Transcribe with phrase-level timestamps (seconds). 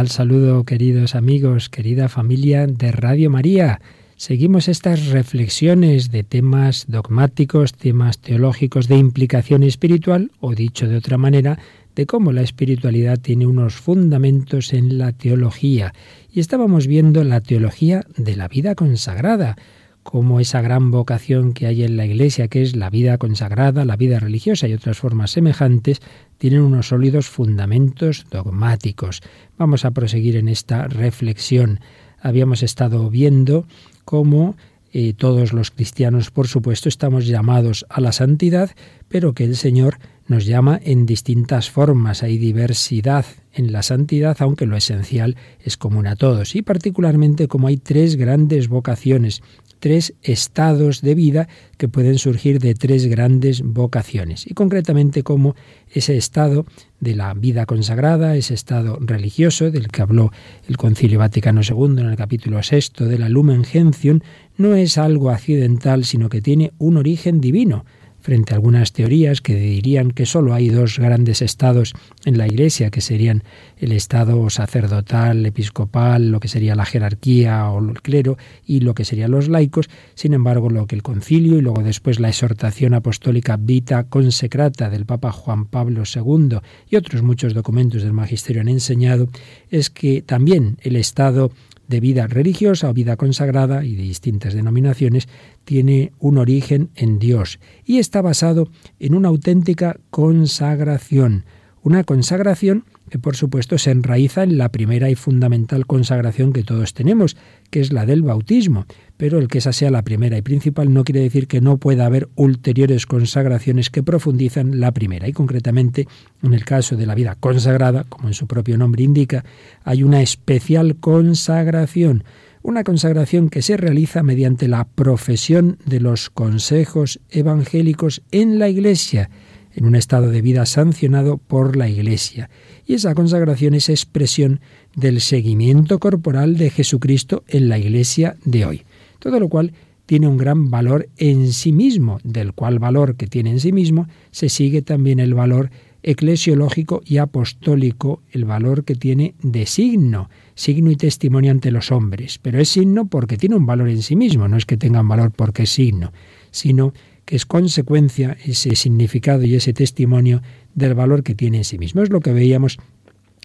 [0.00, 3.82] Cordial saludo, queridos amigos, querida familia de Radio María.
[4.16, 11.18] Seguimos estas reflexiones de temas dogmáticos, temas teológicos de implicación espiritual, o dicho de otra
[11.18, 11.58] manera,
[11.94, 15.92] de cómo la espiritualidad tiene unos fundamentos en la teología.
[16.32, 19.56] Y estábamos viendo la teología de la vida consagrada,
[20.02, 23.96] como esa gran vocación que hay en la Iglesia, que es la vida consagrada, la
[23.96, 26.00] vida religiosa y otras formas semejantes,
[26.38, 29.20] tienen unos sólidos fundamentos dogmáticos.
[29.58, 31.80] Vamos a proseguir en esta reflexión.
[32.20, 33.66] Habíamos estado viendo
[34.04, 34.56] cómo
[34.92, 38.70] eh, todos los cristianos, por supuesto, estamos llamados a la santidad,
[39.08, 39.98] pero que el Señor
[40.30, 42.22] nos llama en distintas formas.
[42.22, 46.54] Hay diversidad en la santidad, aunque lo esencial es común a todos.
[46.54, 49.42] Y particularmente como hay tres grandes vocaciones
[49.80, 54.46] tres estados de vida que pueden surgir de tres grandes vocaciones.
[54.46, 55.56] Y concretamente como
[55.90, 56.66] ese estado
[57.00, 60.30] de la vida consagrada, ese estado religioso del que habló
[60.68, 64.20] el Concilio Vaticano II en el capítulo sexto de la Lumen Gentium,
[64.58, 67.86] no es algo accidental, sino que tiene un origen divino
[68.20, 71.94] frente a algunas teorías que dirían que solo hay dos grandes estados
[72.24, 73.42] en la Iglesia, que serían
[73.78, 78.36] el estado sacerdotal, episcopal, lo que sería la jerarquía o el clero,
[78.66, 79.88] y lo que serían los laicos.
[80.14, 85.06] Sin embargo, lo que el concilio y luego después la exhortación apostólica Vita Consecrata del
[85.06, 89.28] Papa Juan Pablo II y otros muchos documentos del magisterio han enseñado
[89.70, 91.50] es que también el estado
[91.90, 95.28] de vida religiosa o vida consagrada y de distintas denominaciones
[95.64, 98.70] tiene un origen en Dios y está basado
[99.00, 101.44] en una auténtica consagración,
[101.82, 102.84] una consagración
[103.18, 107.36] por supuesto se enraiza en la primera y fundamental consagración que todos tenemos,
[107.70, 108.86] que es la del bautismo.
[109.16, 112.06] Pero el que esa sea la primera y principal no quiere decir que no pueda
[112.06, 115.28] haber ulteriores consagraciones que profundizan la primera.
[115.28, 116.06] Y concretamente,
[116.42, 119.44] en el caso de la vida consagrada, como en su propio nombre indica,
[119.84, 122.24] hay una especial consagración
[122.62, 129.30] una consagración que se realiza mediante la profesión de los consejos evangélicos en la Iglesia,
[129.74, 132.50] en un estado de vida sancionado por la Iglesia.
[132.86, 134.60] Y esa consagración es expresión
[134.94, 138.82] del seguimiento corporal de Jesucristo en la Iglesia de hoy.
[139.18, 139.72] Todo lo cual
[140.06, 144.08] tiene un gran valor en sí mismo, del cual valor que tiene en sí mismo
[144.32, 145.70] se sigue también el valor
[146.02, 152.38] eclesiológico y apostólico, el valor que tiene de signo, signo y testimonio ante los hombres.
[152.38, 155.30] Pero es signo porque tiene un valor en sí mismo, no es que tengan valor
[155.30, 156.12] porque es signo,
[156.50, 156.92] sino
[157.30, 160.42] que es consecuencia ese significado y ese testimonio
[160.74, 162.02] del valor que tiene en sí mismo.
[162.02, 162.78] Es lo que veíamos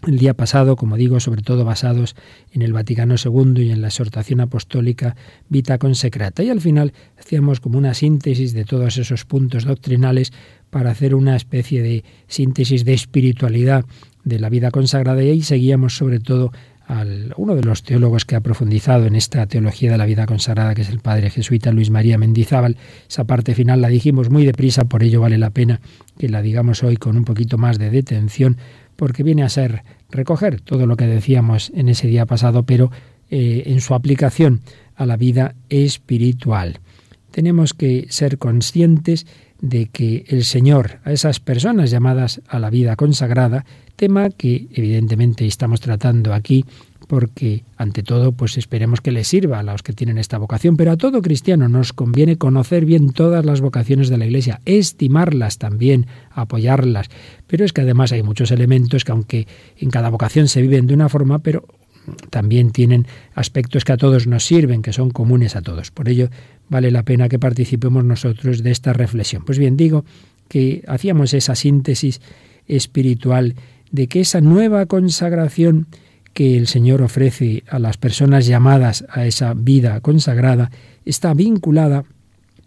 [0.08, 2.16] el día pasado, como digo, sobre todo basados
[2.50, 5.14] en el Vaticano II y en la exhortación apostólica
[5.48, 6.42] Vita Consecrata.
[6.42, 10.32] Y al final hacíamos como una síntesis de todos esos puntos doctrinales
[10.70, 13.84] para hacer una especie de síntesis de espiritualidad
[14.24, 16.50] de la vida consagrada y ahí seguíamos sobre todo
[16.86, 20.74] al, uno de los teólogos que ha profundizado en esta teología de la vida consagrada,
[20.74, 22.76] que es el padre jesuita Luis María Mendizábal.
[23.08, 25.80] Esa parte final la dijimos muy deprisa, por ello vale la pena
[26.18, 28.56] que la digamos hoy con un poquito más de detención,
[28.94, 32.90] porque viene a ser recoger todo lo que decíamos en ese día pasado, pero
[33.30, 34.62] eh, en su aplicación
[34.94, 36.78] a la vida espiritual.
[37.32, 39.26] Tenemos que ser conscientes
[39.60, 43.64] de que el Señor a esas personas llamadas a la vida consagrada
[43.96, 46.64] tema que evidentemente estamos tratando aquí
[47.06, 50.92] porque ante todo pues esperemos que les sirva a los que tienen esta vocación, pero
[50.92, 56.06] a todo cristiano nos conviene conocer bien todas las vocaciones de la Iglesia, estimarlas también,
[56.30, 57.08] apoyarlas,
[57.46, 59.46] pero es que además hay muchos elementos que aunque
[59.78, 61.64] en cada vocación se viven de una forma, pero
[62.30, 65.90] también tienen aspectos que a todos nos sirven, que son comunes a todos.
[65.90, 66.28] Por ello
[66.68, 69.44] vale la pena que participemos nosotros de esta reflexión.
[69.44, 70.04] Pues bien, digo
[70.48, 72.20] que hacíamos esa síntesis
[72.68, 73.54] espiritual
[73.96, 75.86] de que esa nueva consagración
[76.34, 80.70] que el Señor ofrece a las personas llamadas a esa vida consagrada
[81.06, 82.04] está vinculada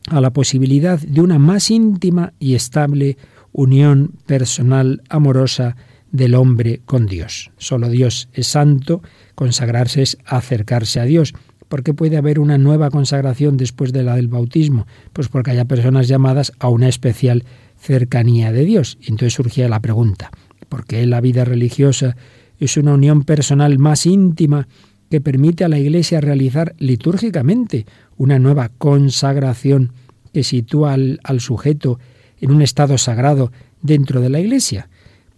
[0.08, 3.16] a la posibilidad de una más íntima y estable
[3.52, 5.76] unión personal amorosa
[6.12, 7.52] del hombre con Dios.
[7.60, 9.04] Solo Dios es santo,
[9.36, 11.36] consagrarse es acercarse a Dios.
[11.68, 14.88] ¿Por qué puede haber una nueva consagración después de la del bautismo?
[15.14, 17.44] Pues porque haya personas llamadas a una especial
[17.78, 18.98] cercanía de Dios.
[19.02, 20.32] Entonces surgía la pregunta,
[20.70, 22.16] porque la vida religiosa
[22.60, 24.68] es una unión personal más íntima
[25.10, 27.86] que permite a la Iglesia realizar litúrgicamente
[28.18, 29.92] una nueva consagración
[30.34, 32.00] que sitúa al, al sujeto
[32.40, 33.52] en un estado sagrado
[33.82, 34.90] dentro de la Iglesia.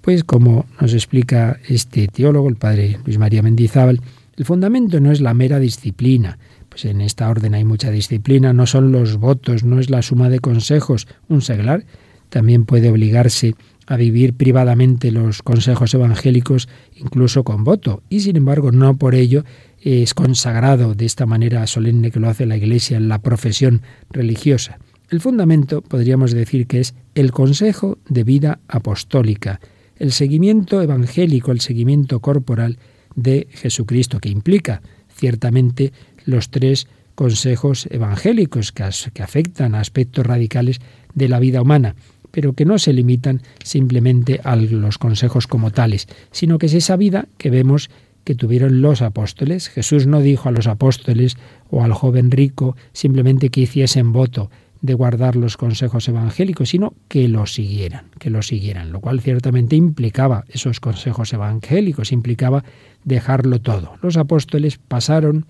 [0.01, 4.01] Pues como nos explica este teólogo, el padre Luis María Mendizábal,
[4.36, 6.39] el fundamento no es la mera disciplina,
[6.72, 10.30] pues en esta orden hay mucha disciplina, no son los votos, no es la suma
[10.30, 11.06] de consejos.
[11.28, 11.86] Un seglar
[12.30, 13.56] también puede obligarse
[13.92, 19.44] a vivir privadamente los consejos evangélicos incluso con voto, y sin embargo no por ello
[19.82, 24.80] es consagrado de esta manera solemne que lo hace la Iglesia en la profesión religiosa.
[25.10, 29.60] El fundamento podríamos decir que es el consejo de vida apostólica,
[29.98, 32.78] el seguimiento evangélico, el seguimiento corporal
[33.16, 34.82] de Jesucristo, que implica
[35.14, 35.92] ciertamente
[36.26, 40.80] los tres consejos evangélicos que, afectan a aspectos radicales
[41.14, 41.96] de la vida humana,
[42.31, 46.95] pero que no se limitan simplemente a los consejos como tales, sino que es esa
[46.95, 47.89] vida que vemos
[48.24, 49.69] que tuvieron los apóstoles.
[49.69, 51.38] Jesús no dijo a los apóstoles
[51.69, 54.50] o al joven rico simplemente que hiciesen voto
[54.81, 59.75] de guardar los consejos evangélicos, sino que los siguieran, que los siguieran, lo cual ciertamente
[59.75, 62.63] implicaba esos consejos evangélicos, implicaba
[63.04, 63.94] dejarlo todo.
[64.01, 65.45] Los apóstoles pasaron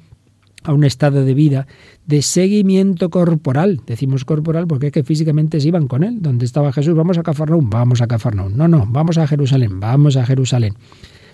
[0.63, 1.67] a un estado de vida
[2.05, 3.81] de seguimiento corporal.
[3.85, 6.21] Decimos corporal porque es que físicamente se iban con él.
[6.21, 8.55] Donde estaba Jesús, vamos a Cafarnaúm, vamos a Cafarnaúm.
[8.55, 10.75] No, no, vamos a Jerusalén, vamos a Jerusalén.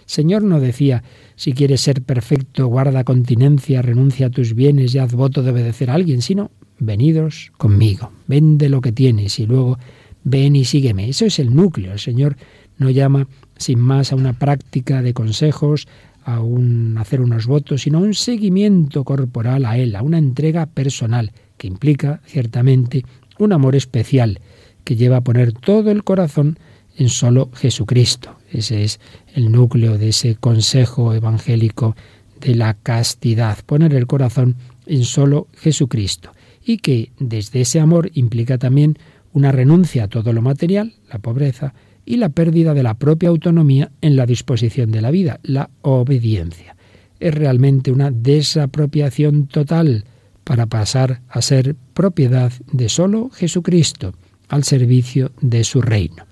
[0.05, 1.03] Señor no decía,
[1.35, 5.91] si quieres ser perfecto, guarda continencia, renuncia a tus bienes y haz voto de obedecer
[5.91, 6.49] a alguien, sino,
[6.79, 9.77] venidos conmigo, vende lo que tienes y luego
[10.23, 11.09] ven y sígueme.
[11.09, 11.91] Eso es el núcleo.
[11.91, 12.37] El Señor
[12.77, 13.27] no llama
[13.57, 15.87] sin más a una práctica de consejos,
[16.27, 21.31] a un hacer unos votos, sino un seguimiento corporal a Él, a una entrega personal,
[21.57, 23.05] que implica ciertamente
[23.39, 24.41] un amor especial,
[24.83, 26.59] que lleva a poner todo el corazón
[26.97, 28.35] en solo Jesucristo.
[28.51, 28.99] Ese es
[29.35, 31.95] el núcleo de ese consejo evangélico
[32.41, 36.33] de la castidad, poner el corazón en solo Jesucristo.
[36.61, 38.97] Y que desde ese amor implica también
[39.31, 41.73] una renuncia a todo lo material, la pobreza,
[42.07, 46.77] y la pérdida de la propia autonomía en la disposición de la vida, la obediencia.
[47.19, 50.05] Es realmente una desapropiación total
[50.45, 54.13] para pasar a ser propiedad de solo Jesucristo,
[54.47, 56.23] al servicio de su reino.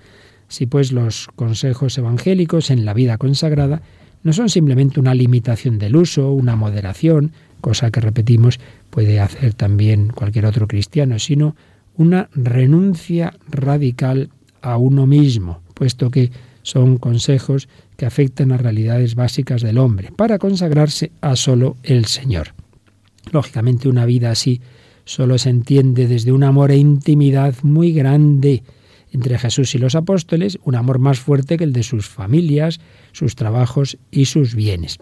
[0.47, 3.81] Si pues los consejos evangélicos en la vida consagrada
[4.23, 10.07] no son simplemente una limitación del uso, una moderación, cosa que repetimos puede hacer también
[10.07, 11.57] cualquier otro cristiano, sino
[11.97, 14.29] una renuncia radical
[14.61, 16.31] a uno mismo, puesto que
[16.63, 22.55] son consejos que afectan a realidades básicas del hombre, para consagrarse a solo el Señor.
[23.31, 24.61] Lógicamente una vida así
[25.03, 28.63] solo se entiende desde un amor e intimidad muy grande
[29.11, 32.79] entre Jesús y los apóstoles, un amor más fuerte que el de sus familias,
[33.11, 34.97] sus trabajos y sus bienes.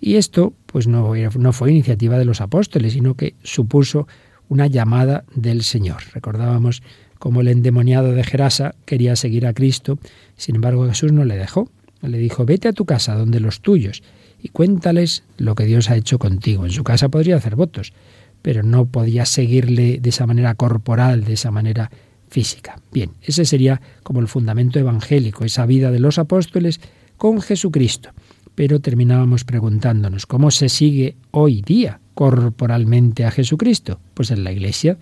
[0.00, 4.06] Y esto pues no, no fue iniciativa de los apóstoles, sino que supuso
[4.48, 6.02] una llamada del Señor.
[6.14, 6.82] Recordábamos
[7.20, 9.98] como el endemoniado de Gerasa quería seguir a Cristo,
[10.36, 11.68] sin embargo Jesús no le dejó.
[12.00, 14.02] Le dijo, vete a tu casa, donde los tuyos,
[14.42, 16.64] y cuéntales lo que Dios ha hecho contigo.
[16.64, 17.92] En su casa podría hacer votos,
[18.40, 21.90] pero no podía seguirle de esa manera corporal, de esa manera
[22.30, 22.80] física.
[22.90, 26.80] Bien, ese sería como el fundamento evangélico, esa vida de los apóstoles
[27.18, 28.08] con Jesucristo.
[28.54, 34.00] Pero terminábamos preguntándonos, ¿cómo se sigue hoy día corporalmente a Jesucristo?
[34.14, 34.96] Pues en la iglesia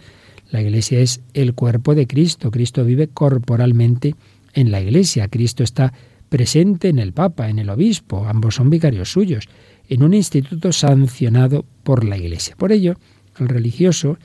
[0.50, 2.50] la iglesia es el cuerpo de Cristo.
[2.50, 4.14] Cristo vive corporalmente
[4.54, 5.28] en la iglesia.
[5.28, 5.92] Cristo está
[6.28, 8.26] presente en el Papa, en el Obispo.
[8.26, 9.48] Ambos son vicarios suyos,
[9.88, 12.56] en un instituto sancionado por la iglesia.
[12.56, 12.96] Por ello,
[13.38, 14.18] el religioso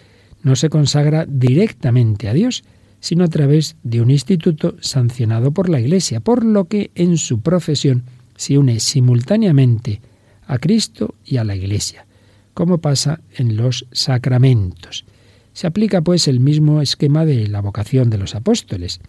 [0.43, 2.63] no se consagra directamente a Dios,
[2.99, 7.41] sino a través de un instituto sancionado por la Iglesia, por lo que en su
[7.41, 8.03] profesión
[8.35, 10.01] se une simultáneamente
[10.47, 12.05] a Cristo y a la Iglesia,
[12.53, 15.05] como pasa en los sacramentos.
[15.53, 18.99] Se aplica pues el mismo esquema de la vocación de los apóstoles.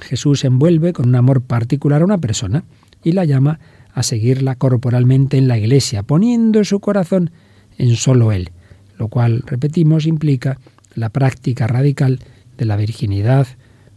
[0.00, 2.64] Jesús envuelve con un amor particular a una persona
[3.02, 3.60] y la llama
[3.92, 7.30] a seguirla corporalmente en la iglesia, poniendo su corazón
[7.78, 8.50] en solo Él,
[8.98, 10.58] lo cual, repetimos, implica
[10.94, 12.20] la práctica radical
[12.56, 13.46] de la virginidad,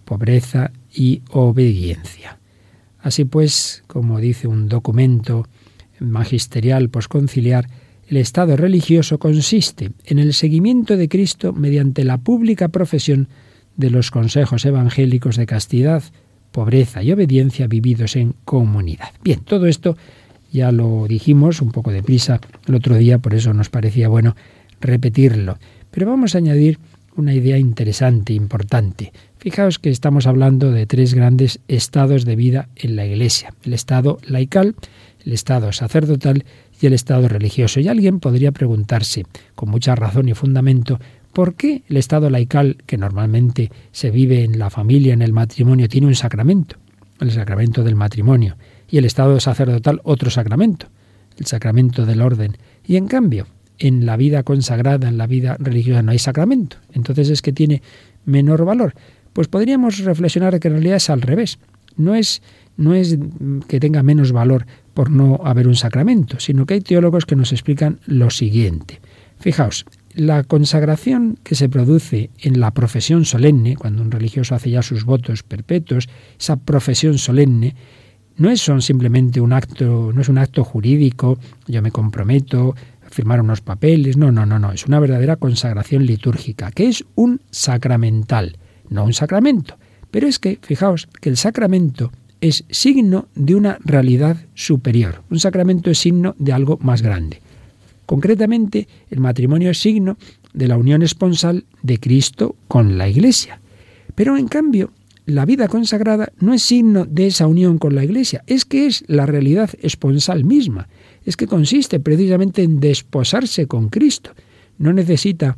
[0.05, 2.39] pobreza y obediencia.
[2.99, 5.47] Así pues, como dice un documento
[5.99, 7.67] magisterial posconciliar,
[8.13, 13.27] el estado religioso consiste en el seguimiento de Cristo mediante la pública profesión
[13.75, 16.03] de los consejos evangélicos de castidad,
[16.51, 19.09] pobreza y obediencia vividos en comunidad.
[19.23, 19.97] Bien, todo esto
[20.51, 24.35] ya lo dijimos un poco deprisa el otro día, por eso nos parecía bueno
[24.79, 25.57] repetirlo.
[25.89, 26.77] Pero vamos a añadir
[27.15, 29.11] una idea interesante, importante.
[29.39, 33.55] Fijaos que estamos hablando de tres grandes estados de vida en la Iglesia.
[33.63, 34.75] El estado laical,
[35.25, 36.45] el estado sacerdotal
[36.83, 37.79] y el Estado religioso.
[37.79, 39.25] Y alguien podría preguntarse,
[39.55, 40.99] con mucha razón y fundamento,
[41.31, 45.87] ¿por qué el Estado laical, que normalmente se vive en la familia, en el matrimonio,
[45.87, 46.75] tiene un sacramento,
[47.21, 48.57] el sacramento del matrimonio,
[48.89, 50.87] y el Estado sacerdotal otro sacramento,
[51.37, 52.57] el sacramento del orden?
[52.85, 53.47] Y en cambio,
[53.79, 56.75] en la vida consagrada, en la vida religiosa, no hay sacramento.
[56.91, 57.81] Entonces es que tiene
[58.25, 58.93] menor valor.
[59.31, 61.59] Pues podríamos reflexionar que en realidad es al revés.
[61.95, 62.41] No es,
[62.75, 63.17] no es
[63.69, 67.51] que tenga menos valor por no haber un sacramento, sino que hay teólogos que nos
[67.51, 69.01] explican lo siguiente.
[69.39, 69.85] Fijaos,
[70.15, 75.05] la consagración que se produce en la profesión solemne, cuando un religioso hace ya sus
[75.05, 76.07] votos perpetuos,
[76.39, 77.75] esa profesión solemne,
[78.37, 83.09] no es son simplemente un acto, no es un acto jurídico, yo me comprometo a
[83.09, 87.41] firmar unos papeles, no, no, no, no, es una verdadera consagración litúrgica, que es un
[87.51, 88.57] sacramental,
[88.89, 89.77] no un sacramento.
[90.11, 92.11] Pero es que, fijaos, que el sacramento
[92.43, 95.23] es signo de una realidad superior.
[95.29, 97.41] Un sacramento es signo de algo más grande.
[98.05, 100.17] Concretamente, el matrimonio es signo
[100.53, 103.61] de la unión esponsal de Cristo con la Iglesia.
[104.13, 104.91] Pero en cambio,
[105.25, 109.05] la vida consagrada no es signo de esa unión con la Iglesia, es que es
[109.07, 110.89] la realidad esponsal misma,
[111.23, 114.31] es que consiste precisamente en desposarse con Cristo.
[114.77, 115.57] No necesita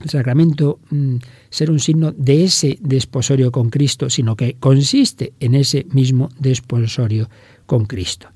[0.00, 1.16] el sacramento mm,
[1.50, 7.28] ser un signo de ese desposorio con Cristo, sino que consiste en ese mismo desposorio
[7.66, 8.28] con Cristo.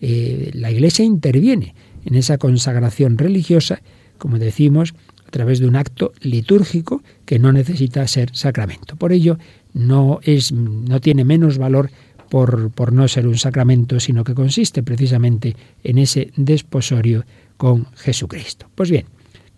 [0.00, 1.74] Eh, la Iglesia interviene
[2.04, 3.82] en esa consagración religiosa,
[4.18, 4.94] como decimos,
[5.26, 8.96] a través de un acto litúrgico que no necesita ser sacramento.
[8.96, 9.38] Por ello,
[9.74, 11.90] no, es, no tiene menos valor
[12.30, 17.24] por, por no ser un sacramento, sino que consiste precisamente en ese desposorio
[17.56, 18.66] con Jesucristo.
[18.74, 19.06] Pues bien,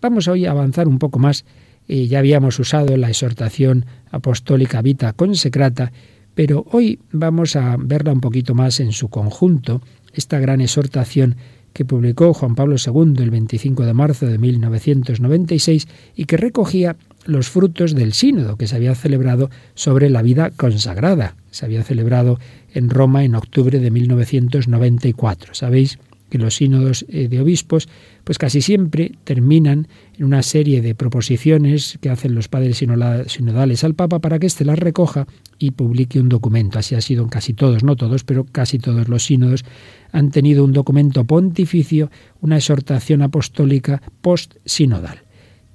[0.03, 1.45] Vamos hoy a avanzar un poco más.
[1.87, 5.93] Eh, ya habíamos usado la exhortación apostólica Vita Consecrata,
[6.35, 9.81] pero hoy vamos a verla un poquito más en su conjunto,
[10.13, 11.37] esta gran exhortación
[11.71, 17.47] que publicó Juan Pablo II el 25 de marzo de 1996 y que recogía los
[17.47, 21.37] frutos del sínodo que se había celebrado sobre la vida consagrada.
[21.51, 22.39] Se había celebrado
[22.73, 25.53] en Roma en octubre de 1994.
[25.53, 25.97] Sabéis
[26.33, 27.87] que los sínodos eh, de obispos
[28.23, 29.87] pues casi siempre terminan
[30.17, 34.65] en una serie de proposiciones que hacen los padres sinodales al Papa para que éste
[34.65, 35.27] las recoja
[35.59, 36.79] y publique un documento.
[36.79, 39.63] Así ha sido en casi todos, no todos, pero casi todos los sínodos
[40.11, 42.09] han tenido un documento pontificio,
[42.41, 45.21] una exhortación apostólica post-sinodal.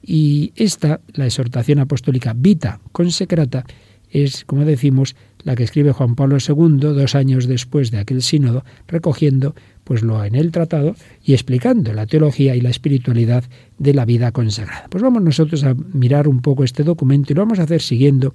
[0.02, 3.64] Y esta, la exhortación apostólica Vita Consecrata,
[4.10, 5.14] es, como decimos,
[5.44, 9.54] la que escribe Juan Pablo II dos años después de aquel sínodo, recogiendo
[9.84, 13.44] pues lo en el tratado y explicando la teología y la espiritualidad
[13.78, 14.86] de la vida consagrada.
[14.90, 18.34] Pues vamos nosotros a mirar un poco este documento y lo vamos a hacer siguiendo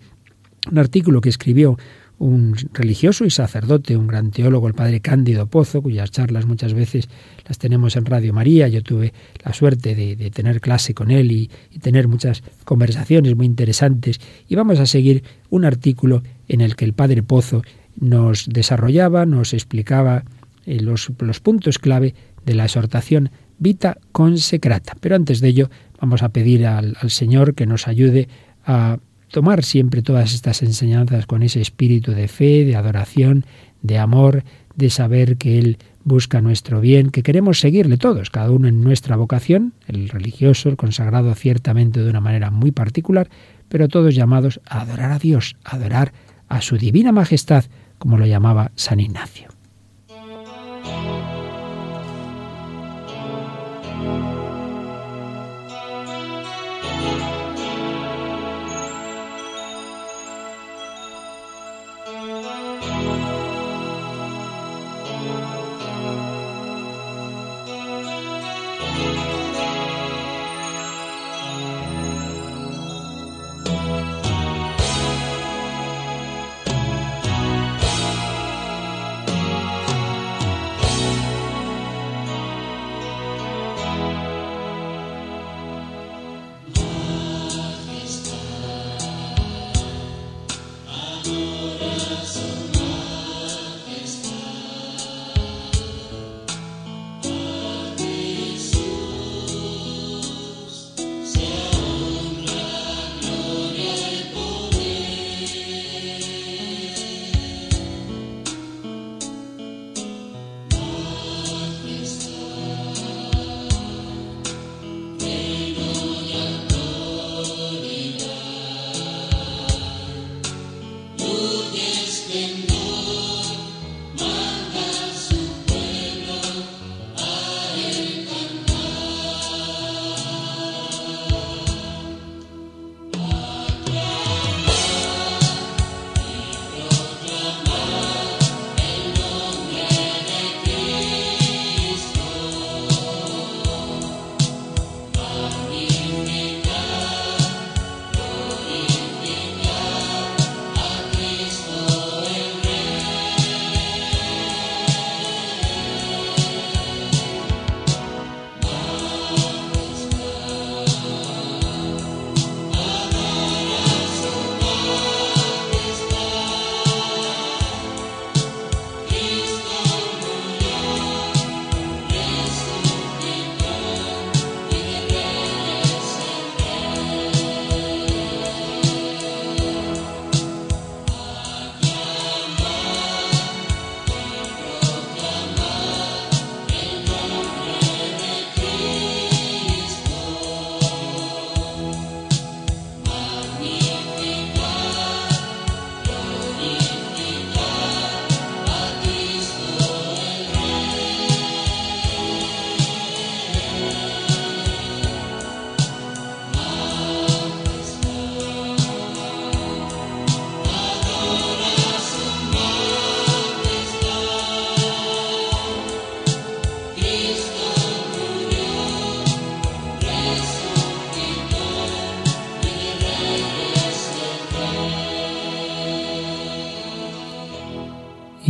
[0.72, 1.78] un artículo que escribió
[2.20, 7.10] un religioso y sacerdote, un gran teólogo, el padre Cándido Pozo, cuyas charlas muchas veces
[7.46, 8.68] las tenemos en Radio María.
[8.68, 13.46] Yo tuve la suerte de, tener clase con él y, y, tener muchas conversaciones muy
[13.46, 14.22] interesantes.
[14.48, 17.64] Y vamos a seguir un artículo en el que el padre Pozo
[18.00, 20.24] nos desarrollaba, nos explicaba
[20.66, 21.10] eh, los,
[21.42, 24.96] puntos clave de la exhortación Vita Consecrata.
[25.00, 25.70] Pero antes de ello
[26.00, 28.28] vamos a pedir al, al Señor que nos ayude
[28.66, 28.98] a
[29.30, 33.46] tomar siempre todas estas enseñanzas con ese espíritu de fe, de adoración,
[33.82, 34.44] de amor,
[34.76, 39.16] de saber que Él busca nuestro bien, que queremos seguirle todos, cada uno en nuestra
[39.16, 43.30] vocación, el religioso, el consagrado ciertamente de una manera muy particular,
[43.70, 46.14] pero todos llamados a adorar a Dios, a adorar
[46.54, 47.66] a su divina majestad,
[47.98, 49.53] como lo llamaba San Ignacio.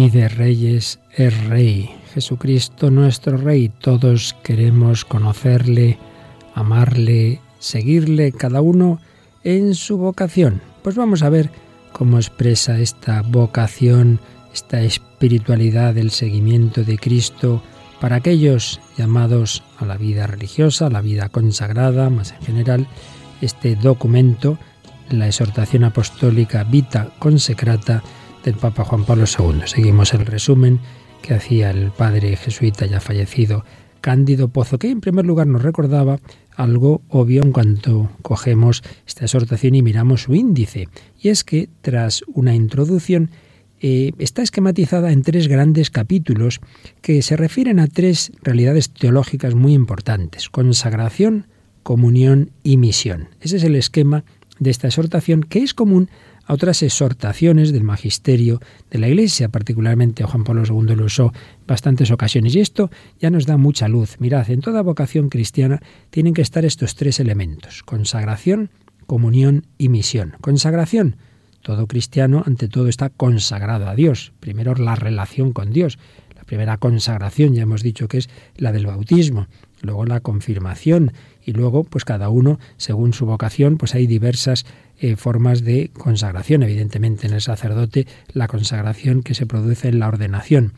[0.04, 1.90] Y de reyes es rey.
[2.14, 3.70] Jesucristo nuestro rey.
[3.70, 5.98] Todos queremos conocerle,
[6.56, 9.00] amarle, seguirle, cada uno
[9.46, 10.62] en su vocación.
[10.82, 11.50] Pues vamos a ver
[11.94, 14.20] cómo expresa esta vocación,
[14.54, 17.64] esta espiritualidad del seguimiento de Cristo
[18.02, 22.88] para aquellos llamados a la vida religiosa, a la vida consagrada, más en general,
[23.40, 24.58] este documento,
[25.10, 28.04] la exhortación apostólica Vita Consecrata,
[28.44, 29.62] del Papa Juan Pablo II.
[29.66, 30.80] Seguimos el resumen
[31.22, 33.64] que hacía el padre jesuita ya fallecido
[34.02, 36.20] Cándido Pozo, que en primer lugar nos recordaba
[36.56, 42.24] algo obvio en cuanto cogemos esta exhortación y miramos su índice, y es que tras
[42.28, 43.32] una introducción
[43.80, 46.60] eh, está esquematizada en tres grandes capítulos
[47.02, 51.48] que se refieren a tres realidades teológicas muy importantes, consagración,
[51.82, 53.30] comunión y misión.
[53.40, 54.26] Ese es el esquema
[54.60, 56.10] de esta exhortación que es común
[56.46, 61.32] a otras exhortaciones del magisterio de la Iglesia, particularmente Juan Pablo II lo usó
[61.68, 62.56] bastantes ocasiones.
[62.56, 64.18] Y esto ya nos da mucha luz.
[64.20, 68.70] Mirad, en toda vocación cristiana tienen que estar estos tres elementos, consagración,
[69.06, 70.36] comunión y misión.
[70.42, 71.18] Consagración,
[71.62, 74.34] todo cristiano ante todo está consagrado a Dios.
[74.42, 75.98] Primero la relación con Dios.
[76.54, 79.48] Primera consagración ya hemos dicho que es la del bautismo,
[79.82, 81.12] luego la confirmación
[81.44, 84.64] y luego pues cada uno según su vocación pues hay diversas
[85.00, 86.62] eh, formas de consagración.
[86.62, 90.74] Evidentemente en el sacerdote la consagración que se produce en la ordenación.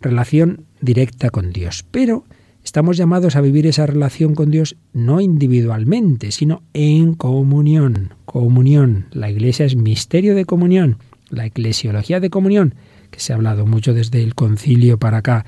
[0.00, 1.84] Relación directa con Dios.
[1.92, 2.24] Pero
[2.64, 8.14] estamos llamados a vivir esa relación con Dios no individualmente, sino en comunión.
[8.24, 9.06] Comunión.
[9.12, 10.98] La iglesia es misterio de comunión.
[11.30, 12.74] La eclesiología de comunión,
[13.14, 15.46] que se ha hablado mucho desde el concilio para acá.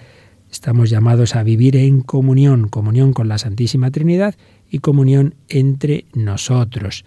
[0.50, 4.36] Estamos llamados a vivir en comunión, comunión con la Santísima Trinidad
[4.70, 7.04] y comunión entre nosotros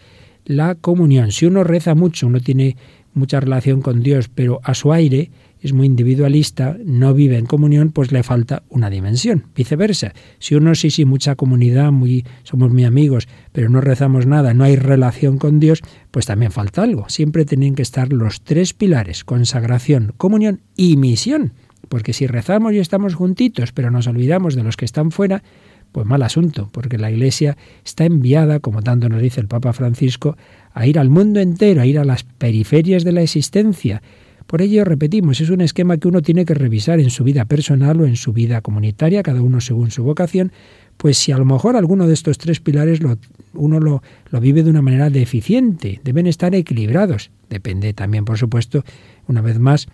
[0.49, 1.31] la comunión.
[1.31, 2.75] Si uno reza mucho, uno tiene
[3.13, 5.29] mucha relación con Dios, pero a su aire
[5.61, 9.45] es muy individualista, no vive en comunión, pues le falta una dimensión.
[9.55, 14.53] Viceversa, si uno sí, sí, mucha comunidad, muy, somos muy amigos, pero no rezamos nada,
[14.53, 17.09] no hay relación con Dios, pues también falta algo.
[17.09, 21.53] Siempre tienen que estar los tres pilares, consagración, comunión y misión.
[21.89, 25.43] Porque si rezamos y estamos juntitos, pero nos olvidamos de los que están fuera,
[25.91, 30.37] pues mal asunto, porque la Iglesia está enviada, como tanto nos dice el Papa Francisco,
[30.73, 34.01] a ir al mundo entero, a ir a las periferias de la existencia.
[34.49, 38.01] Por ello, repetimos, es un esquema que uno tiene que revisar en su vida personal
[38.01, 40.51] o en su vida comunitaria, cada uno según su vocación,
[40.97, 43.19] pues si a lo mejor alguno de estos tres pilares lo,
[43.53, 47.29] uno lo, lo vive de una manera deficiente, deben estar equilibrados.
[47.47, 48.83] Depende también, por supuesto,
[49.27, 49.87] una vez más,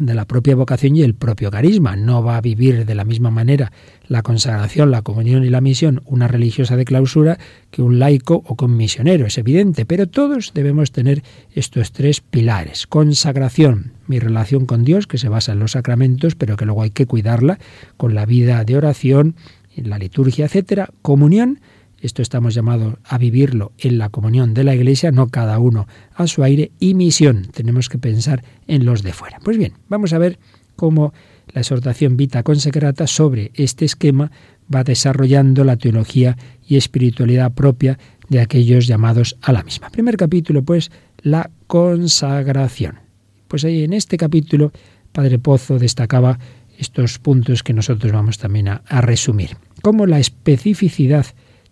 [0.00, 1.96] de la propia vocación y el propio carisma.
[1.96, 3.72] No va a vivir de la misma manera
[4.06, 7.38] la consagración, la comunión y la misión una religiosa de clausura
[7.70, 11.22] que un laico o con misionero, es evidente, pero todos debemos tener
[11.54, 12.86] estos tres pilares.
[12.86, 16.90] Consagración, mi relación con Dios, que se basa en los sacramentos, pero que luego hay
[16.90, 17.58] que cuidarla
[17.96, 19.36] con la vida de oración,
[19.76, 20.90] en la liturgia, etcétera.
[21.02, 21.60] Comunión,
[22.00, 26.26] esto estamos llamados a vivirlo en la comunión de la Iglesia, no cada uno a
[26.26, 27.48] su aire, y misión.
[27.52, 29.38] Tenemos que pensar en los de fuera.
[29.42, 30.38] Pues bien, vamos a ver
[30.76, 31.12] cómo
[31.52, 34.30] la exhortación Vita Consecrata sobre este esquema
[34.72, 39.90] va desarrollando la teología y espiritualidad propia de aquellos llamados a la misma.
[39.90, 40.90] Primer capítulo, pues,
[41.22, 43.00] la consagración.
[43.48, 44.72] Pues ahí en este capítulo,
[45.12, 46.38] Padre Pozo destacaba
[46.76, 49.56] estos puntos que nosotros vamos también a, a resumir.
[49.82, 51.26] Cómo la especificidad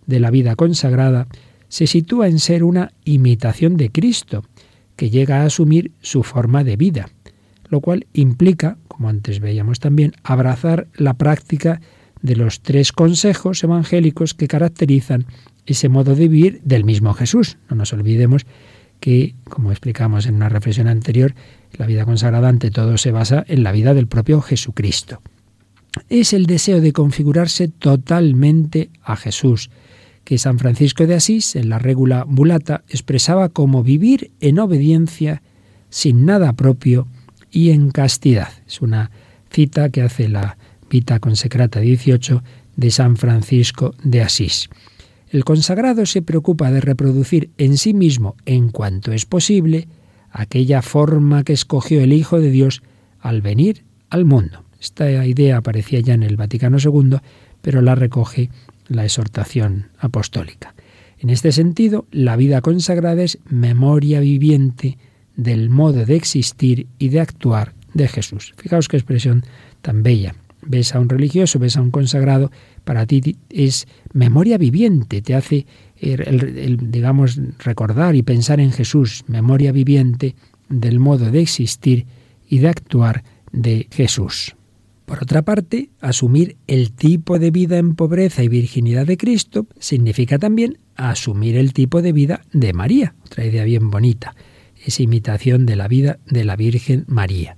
[0.07, 1.27] de la vida consagrada
[1.69, 4.43] se sitúa en ser una imitación de Cristo,
[4.95, 7.09] que llega a asumir su forma de vida,
[7.69, 11.81] lo cual implica, como antes veíamos también, abrazar la práctica
[12.21, 15.25] de los tres consejos evangélicos que caracterizan
[15.65, 17.57] ese modo de vivir del mismo Jesús.
[17.69, 18.45] No nos olvidemos
[18.99, 21.35] que, como explicamos en una reflexión anterior,
[21.73, 25.21] la vida consagrada ante todo se basa en la vida del propio Jesucristo.
[26.09, 29.69] Es el deseo de configurarse totalmente a Jesús,
[30.27, 35.41] que San Francisco de Asís, en la regula bulata, expresaba como vivir en obediencia,
[35.89, 37.07] sin nada propio
[37.49, 38.49] y en castidad.
[38.67, 39.09] Es una
[39.49, 40.57] cita que hace la
[40.89, 42.43] Vita Consecrata 18
[42.75, 44.69] de San Francisco de Asís.
[45.29, 49.87] El consagrado se preocupa de reproducir en sí mismo, en cuanto es posible,
[50.29, 52.83] aquella forma que escogió el Hijo de Dios
[53.21, 54.65] al venir al mundo.
[54.81, 57.19] Esta idea aparecía ya en el Vaticano II,
[57.61, 58.49] pero la recoge
[58.89, 60.73] la exhortación apostólica.
[61.19, 64.97] En este sentido, la vida consagrada es memoria viviente
[65.35, 68.53] del modo de existir y de actuar de Jesús.
[68.57, 69.43] Fijaos qué expresión
[69.81, 70.35] tan bella.
[70.61, 72.51] Ves a un religioso, ves a un consagrado,
[72.83, 75.65] para ti es memoria viviente, te hace,
[75.99, 80.35] digamos, recordar y pensar en Jesús, memoria viviente
[80.67, 82.05] del modo de existir
[82.49, 84.56] y de actuar de Jesús.
[85.07, 90.37] Por otra parte, asumir el tipo de vida en pobreza y virginidad de Cristo significa
[90.37, 93.15] también asumir el tipo de vida de María.
[93.25, 94.35] Otra idea bien bonita.
[94.85, 97.55] Es imitación de la vida de la Virgen María.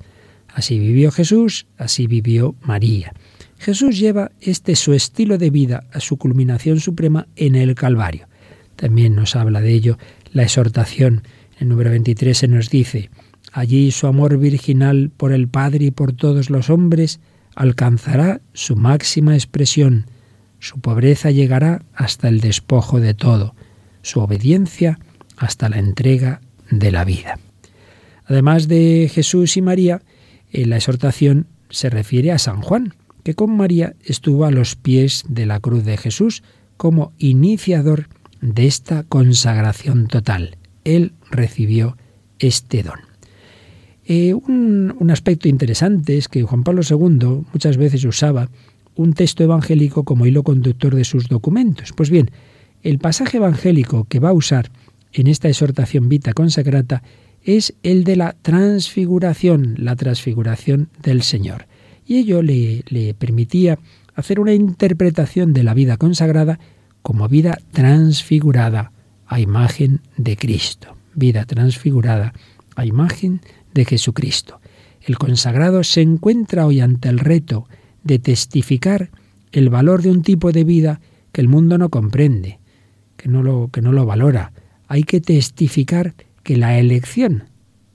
[0.47, 3.13] Así vivió Jesús, así vivió María.
[3.57, 8.27] Jesús lleva este su estilo de vida a su culminación suprema en el Calvario.
[8.75, 9.97] También nos habla de ello
[10.33, 11.23] la exhortación.
[11.55, 13.09] En el número 23 se nos dice,
[13.51, 17.19] allí su amor virginal por el Padre y por todos los hombres
[17.59, 20.05] alcanzará su máxima expresión,
[20.59, 23.53] su pobreza llegará hasta el despojo de todo,
[24.01, 24.97] su obediencia
[25.35, 26.39] hasta la entrega
[26.71, 27.37] de la vida.
[28.25, 30.01] Además de Jesús y María,
[30.51, 32.93] en la exhortación se refiere a San Juan,
[33.23, 36.43] que con María estuvo a los pies de la cruz de Jesús
[36.77, 38.07] como iniciador
[38.39, 40.55] de esta consagración total.
[40.85, 41.97] Él recibió
[42.39, 43.08] este don.
[44.11, 48.49] Eh, un, aspecto interesante es que Juan Pablo II muchas veces usaba
[48.95, 51.93] un texto evangélico como hilo conductor de sus documentos.
[51.93, 52.31] Pues bien,
[52.81, 54.71] el pasaje evangélico que va a usar
[55.13, 57.03] en esta exhortación vita consagrata
[57.43, 61.67] es el de la transfiguración, la transfiguración del Señor.
[62.03, 63.77] Y ello le, le permitía
[64.15, 66.59] hacer una interpretación de la vida consagrada
[67.03, 68.91] como vida transfigurada
[69.27, 70.97] a imagen de Cristo.
[71.13, 72.33] Vida transfigurada
[72.75, 73.41] a imagen
[73.79, 74.59] de Jesucristo.
[75.01, 77.65] El consagrado se encuentra hoy ante el reto
[78.03, 79.09] de testificar
[79.53, 80.99] el valor de un tipo de vida
[81.31, 82.59] que el mundo no comprende,
[83.15, 84.51] que no lo, que no lo valora.
[84.89, 86.13] Hay que testificar
[86.43, 87.45] que la elección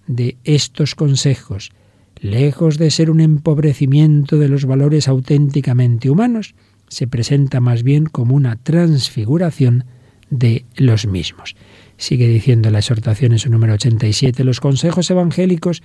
[0.07, 1.71] de estos consejos,
[2.19, 6.55] lejos de ser un empobrecimiento de los valores auténticamente humanos,
[6.89, 9.85] se presenta más bien como una transfiguración
[10.31, 11.57] de los mismos.
[11.97, 15.83] Sigue diciendo la exhortación en su número 87, los consejos evangélicos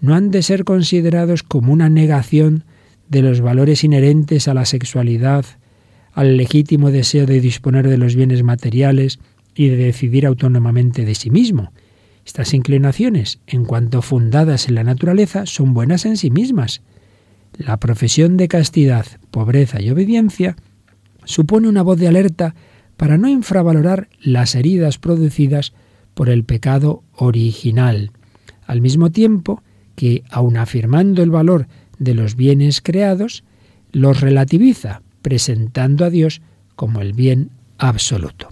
[0.00, 2.64] no han de ser considerados como una negación
[3.08, 5.44] de los valores inherentes a la sexualidad,
[6.12, 9.18] al legítimo deseo de disponer de los bienes materiales
[9.54, 11.72] y de decidir autónomamente de sí mismo.
[12.24, 16.82] Estas inclinaciones, en cuanto fundadas en la naturaleza, son buenas en sí mismas.
[17.56, 20.56] La profesión de castidad, pobreza y obediencia
[21.24, 22.54] supone una voz de alerta
[23.02, 25.72] para no infravalorar las heridas producidas
[26.14, 28.12] por el pecado original,
[28.64, 29.60] al mismo tiempo
[29.96, 31.66] que, aun afirmando el valor
[31.98, 33.42] de los bienes creados,
[33.90, 36.42] los relativiza, presentando a Dios
[36.76, 38.50] como el bien absoluto.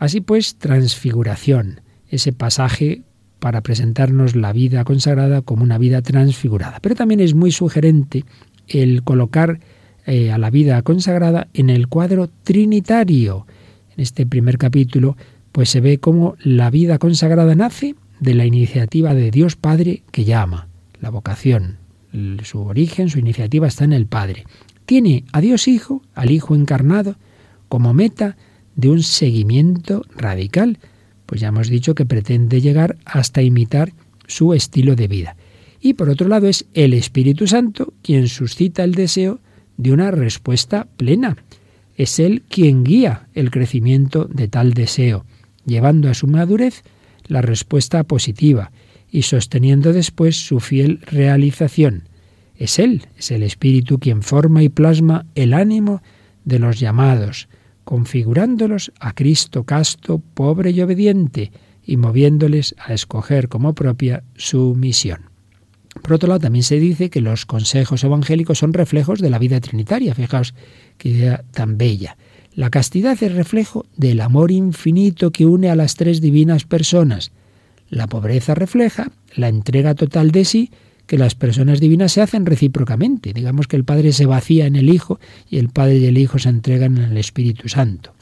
[0.00, 3.02] Así pues, transfiguración, ese pasaje
[3.38, 6.80] para presentarnos la vida consagrada como una vida transfigurada.
[6.82, 8.24] Pero también es muy sugerente
[8.66, 9.60] el colocar
[10.06, 13.46] eh, a la vida consagrada en el cuadro trinitario.
[13.96, 15.16] En este primer capítulo,
[15.52, 20.24] pues se ve cómo la vida consagrada nace de la iniciativa de Dios Padre que
[20.24, 20.68] llama,
[21.00, 21.78] la vocación,
[22.42, 24.44] su origen, su iniciativa está en el Padre.
[24.86, 27.16] Tiene a Dios Hijo, al Hijo encarnado,
[27.68, 28.36] como meta
[28.76, 30.78] de un seguimiento radical,
[31.26, 33.92] pues ya hemos dicho que pretende llegar hasta imitar
[34.26, 35.36] su estilo de vida.
[35.80, 39.40] Y por otro lado es el Espíritu Santo quien suscita el deseo
[39.76, 41.36] de una respuesta plena.
[41.96, 45.24] Es Él quien guía el crecimiento de tal deseo,
[45.66, 46.82] llevando a su madurez
[47.26, 48.72] la respuesta positiva
[49.10, 52.08] y sosteniendo después su fiel realización.
[52.56, 56.02] Es Él, es el Espíritu quien forma y plasma el ánimo
[56.44, 57.48] de los llamados,
[57.84, 61.52] configurándolos a Cristo casto, pobre y obediente,
[61.84, 65.31] y moviéndoles a escoger como propia su misión.
[66.00, 69.60] Por otro lado, también se dice que los consejos evangélicos son reflejos de la vida
[69.60, 70.14] trinitaria.
[70.14, 70.54] Fijaos
[70.96, 72.16] qué idea tan bella.
[72.54, 77.32] La castidad es reflejo del amor infinito que une a las tres divinas personas.
[77.88, 80.70] La pobreza refleja la entrega total de sí
[81.06, 83.32] que las personas divinas se hacen recíprocamente.
[83.32, 86.38] Digamos que el Padre se vacía en el Hijo y el Padre y el Hijo
[86.38, 88.14] se entregan en el Espíritu Santo.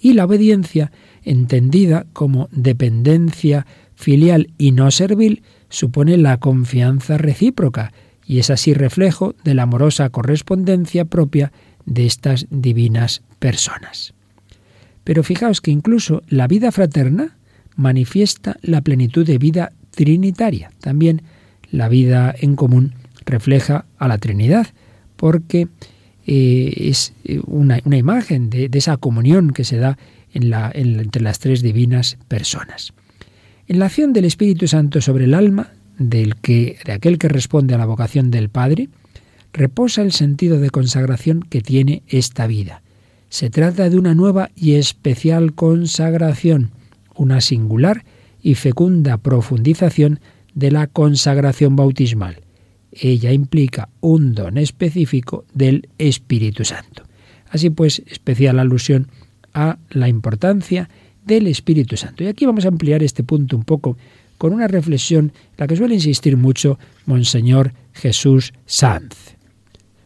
[0.00, 7.92] Y la obediencia, entendida como dependencia filial y no servil, supone la confianza recíproca
[8.24, 11.52] y es así reflejo de la amorosa correspondencia propia
[11.86, 14.14] de estas divinas personas.
[15.04, 17.38] Pero fijaos que incluso la vida fraterna
[17.76, 20.70] manifiesta la plenitud de vida trinitaria.
[20.80, 21.22] También
[21.70, 24.66] la vida en común refleja a la Trinidad,
[25.16, 25.68] porque
[26.26, 29.96] eh, es eh, una, imagen de, esa comunión que se da
[30.32, 32.92] entre las tres divinas personas.
[33.68, 37.74] En la acción del Espíritu Santo sobre el alma del que, de aquel que responde
[37.74, 38.88] a la vocación del Padre,
[39.52, 42.80] reposa el sentido de consagración que tiene esta vida.
[43.28, 46.70] Se trata de una nueva y especial consagración,
[47.14, 48.06] una singular
[48.42, 50.20] y fecunda profundización
[50.54, 52.38] de la consagración bautismal.
[52.90, 57.02] Ella implica un don específico del Espíritu Santo.
[57.50, 59.08] Así pues, especial alusión
[59.52, 60.88] a la importancia
[61.28, 62.24] del Espíritu Santo.
[62.24, 63.96] Y aquí vamos a ampliar este punto un poco
[64.38, 69.36] con una reflexión en la que suele insistir mucho Monseñor Jesús Sanz.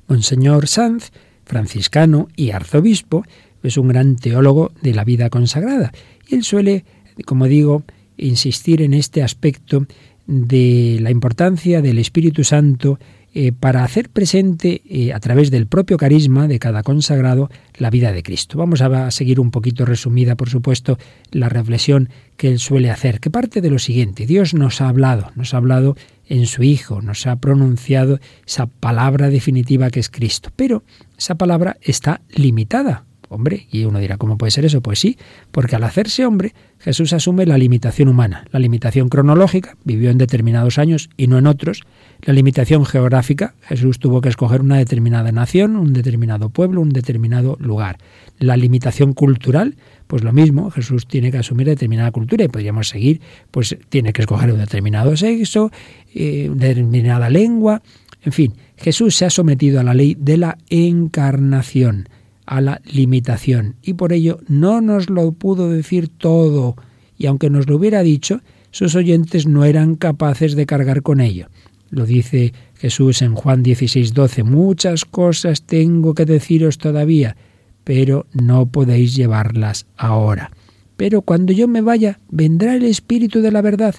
[0.09, 1.13] Monseñor Sanz,
[1.45, 3.25] franciscano y arzobispo,
[3.63, 5.93] es un gran teólogo de la vida consagrada.
[6.29, 6.85] Y él suele,
[7.25, 7.85] como digo,
[8.17, 9.87] insistir en este aspecto
[10.27, 12.99] de la importancia del Espíritu Santo
[13.35, 18.13] eh, para hacer presente eh, a través del propio carisma de cada consagrado la vida
[18.13, 18.59] de Cristo.
[18.59, 20.99] Vamos a seguir un poquito resumida, por supuesto,
[21.31, 24.27] la reflexión que él suele hacer, que parte de lo siguiente.
[24.27, 25.97] Dios nos ha hablado, nos ha hablado
[26.29, 30.83] en su Hijo, nos ha pronunciado esa palabra definitiva que es Cristo, pero
[31.17, 33.67] esa palabra está limitada hombre.
[33.71, 34.81] Y uno dirá, ¿cómo puede ser eso?
[34.81, 35.19] Pues sí,
[35.51, 40.79] porque al hacerse hombre, Jesús asume la limitación humana, la limitación cronológica, vivió en determinados
[40.79, 41.83] años y no en otros,
[42.23, 47.57] la limitación geográfica, Jesús tuvo que escoger una determinada nación, un determinado pueblo, un determinado
[47.61, 47.99] lugar.
[48.39, 53.21] La limitación cultural, pues lo mismo, Jesús tiene que asumir determinada cultura y podríamos seguir,
[53.51, 55.71] pues tiene que escoger un determinado sexo,
[56.15, 57.83] eh, determinada lengua,
[58.25, 62.09] en fin, Jesús se ha sometido a la ley de la encarnación
[62.47, 66.77] a la limitación y por ello no nos lo pudo decir todo
[67.17, 71.49] y aunque nos lo hubiera dicho, sus oyentes no eran capaces de cargar con ello.
[71.91, 77.37] Lo dice Jesús en Juan 16, 12, muchas cosas tengo que deciros todavía,
[77.85, 80.51] pero no podéis llevarlas ahora.
[80.97, 83.95] Pero cuando yo me vaya, vendrá el Espíritu de la verdad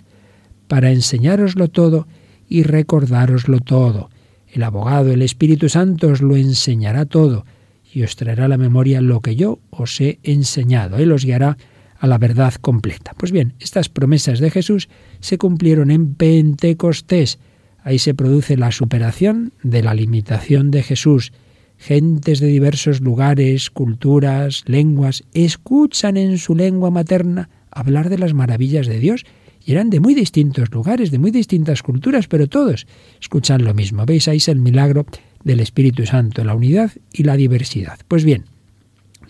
[0.67, 2.07] para enseñároslo todo
[2.49, 4.09] y recordároslo todo.
[4.47, 7.45] El abogado, el Espíritu Santo os lo enseñará todo
[7.93, 10.97] y os traerá a la memoria lo que yo os he enseñado.
[10.97, 11.57] Él os guiará
[11.99, 13.13] a la verdad completa.
[13.17, 17.39] Pues bien, estas promesas de Jesús se cumplieron en Pentecostés.
[17.83, 21.31] Ahí se produce la superación de la limitación de Jesús.
[21.77, 28.87] Gentes de diversos lugares, culturas, lenguas, escuchan en su lengua materna hablar de las maravillas
[28.87, 29.25] de Dios
[29.65, 32.85] y eran de muy distintos lugares, de muy distintas culturas, pero todos
[33.21, 34.05] escuchan lo mismo.
[34.05, 34.27] ¿Veis?
[34.27, 35.05] Ahí es el milagro
[35.43, 37.99] del Espíritu Santo, la unidad y la diversidad.
[38.07, 38.45] Pues bien,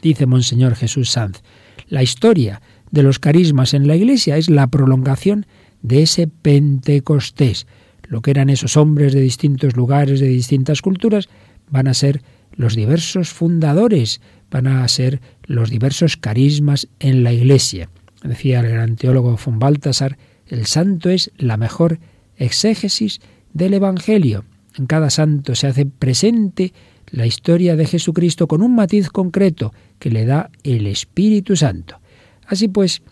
[0.02, 1.42] dice Monseñor Jesús Sanz,
[1.88, 5.46] la historia de los carismas en la Iglesia es la prolongación
[5.82, 7.68] de ese Pentecostés.
[8.08, 11.30] Lo que eran esos hombres de distintos lugares, de distintas culturas,
[11.70, 12.22] van a ser
[12.56, 14.22] los diversos fundadores,
[14.52, 17.90] van a ser los diversos carismas en la Iglesia.
[18.24, 22.00] Decía el gran teólogo von Baltasar, el santo es la mejor
[22.38, 23.20] exégesis
[23.54, 24.46] del Evangelio.
[24.78, 26.74] En cada santo se hace presente
[27.12, 32.00] la historia de Jesucristo con un matiz concreto que le da el Espíritu Santo.
[32.48, 33.04] Así pues,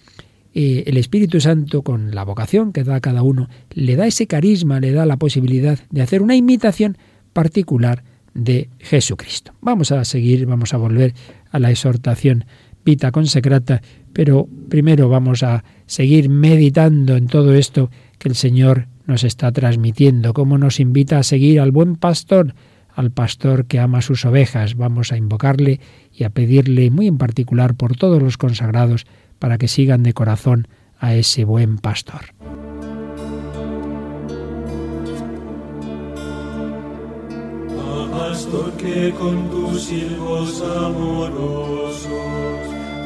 [0.54, 4.28] eh, el Espíritu Santo, con la vocación que da a cada uno, le da ese
[4.28, 6.97] carisma, le da la posibilidad de hacer una imitación
[7.32, 9.54] particular de Jesucristo.
[9.62, 11.13] Vamos a seguir, vamos a volver
[11.52, 12.45] a la exhortación
[12.84, 13.82] Vita Consecrata,
[14.13, 20.33] pero primero vamos a seguir meditando en todo esto que el Señor nos está transmitiendo,
[20.33, 22.53] cómo nos invita a seguir al buen pastor,
[22.93, 24.75] al pastor que ama sus ovejas.
[24.75, 25.79] Vamos a invocarle
[26.13, 29.05] y a pedirle muy en particular por todos los consagrados
[29.39, 30.67] para que sigan de corazón
[30.99, 32.33] a ese buen pastor.
[38.31, 42.07] pastor que con tus silbos amorosos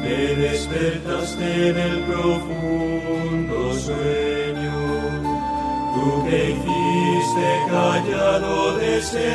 [0.02, 4.45] me despertaste del profundo sueño.
[6.06, 9.28] Tú que hiciste callado de ese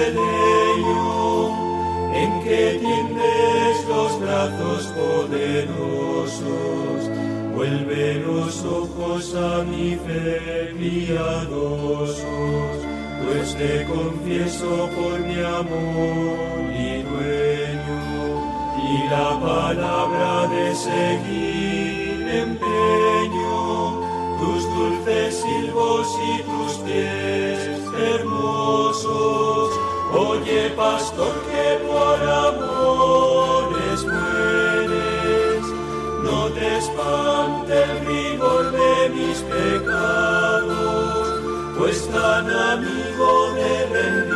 [2.13, 6.39] en que tiendes los brazos poderosos,
[7.53, 12.21] vuelve los ojos a mi fe piadosos
[13.31, 18.01] pues te confieso por mi amor y dueño,
[18.77, 23.20] y la palabra de seguir empeño,
[24.41, 27.59] tus dulces silbos y tus pies
[27.97, 29.69] hermosos.
[30.13, 35.63] Oye, pastor, que por amores mueres,
[36.23, 41.11] no te espante el rigor de mis pecados
[41.81, 44.30] pues tan amigo de rendidos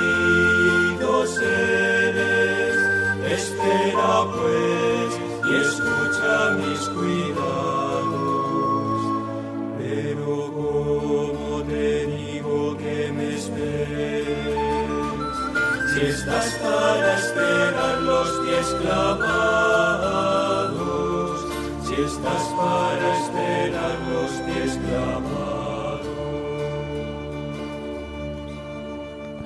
[15.95, 19.15] si estás para esperar los pies clavados,
[21.87, 26.05] si estás para esperar los pies clavados.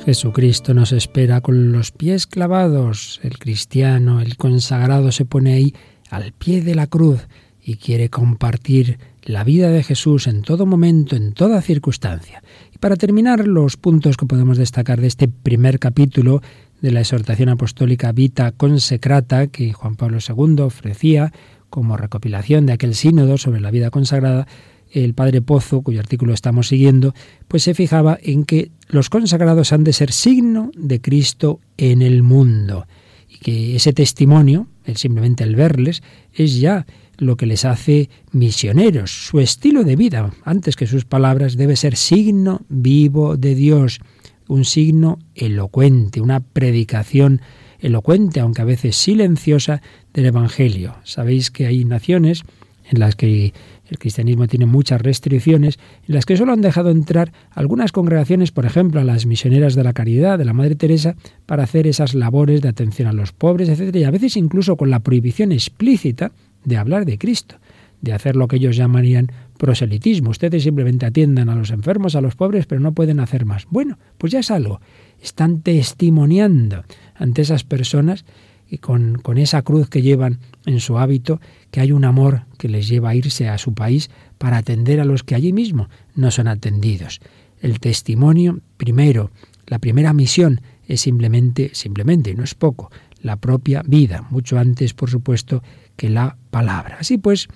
[0.05, 3.19] Jesucristo nos espera con los pies clavados.
[3.21, 5.75] El cristiano, el consagrado se pone ahí
[6.09, 7.27] al pie de la cruz
[7.62, 12.41] y quiere compartir la vida de Jesús en todo momento, en toda circunstancia.
[12.79, 16.41] Para terminar, los puntos que podemos destacar de este primer capítulo
[16.81, 21.33] de la exhortación apostólica Vita Consecrata que Juan Pablo II ofrecía
[21.69, 24.47] como recopilación de aquel sínodo sobre la vida consagrada,
[24.93, 27.13] el padre Pozo, cuyo artículo estamos siguiendo,
[27.49, 32.23] pues se fijaba en que los consagrados han de ser signo de Cristo en el
[32.23, 32.87] mundo
[33.27, 36.01] y que ese testimonio, el simplemente el verles,
[36.33, 36.85] es ya
[37.19, 39.27] lo que les hace misioneros.
[39.27, 43.99] Su estilo de vida, antes que sus palabras, debe ser signo vivo de Dios,
[44.47, 47.41] un signo elocuente, una predicación
[47.79, 49.82] elocuente, aunque a veces silenciosa,
[50.13, 50.95] del Evangelio.
[51.03, 52.43] Sabéis que hay naciones
[52.89, 53.53] en las que
[53.88, 58.65] el cristianismo tiene muchas restricciones en las que solo han dejado entrar algunas congregaciones, por
[58.65, 62.62] ejemplo, a las misioneras de la caridad de la Madre Teresa, para hacer esas labores
[62.62, 63.95] de atención a los pobres, etc.
[63.95, 66.32] Y a veces incluso con la prohibición explícita
[66.63, 67.55] de hablar de Cristo,
[68.01, 70.29] de hacer lo que ellos llamarían proselitismo.
[70.29, 73.65] Ustedes simplemente atiendan a los enfermos, a los pobres, pero no pueden hacer más.
[73.69, 74.79] Bueno, pues ya es algo.
[75.21, 76.83] Están testimoniando
[77.15, 78.25] ante esas personas
[78.69, 81.41] y con, con esa cruz que llevan en su hábito,
[81.71, 85.05] que hay un amor que les lleva a irse a su país para atender a
[85.05, 87.19] los que allí mismo no son atendidos.
[87.61, 89.31] El testimonio, primero,
[89.65, 92.91] la primera misión es simplemente, simplemente, y no es poco,
[93.21, 95.63] la propia vida, mucho antes, por supuesto,
[95.95, 96.97] que la palabra.
[96.99, 97.47] Así pues,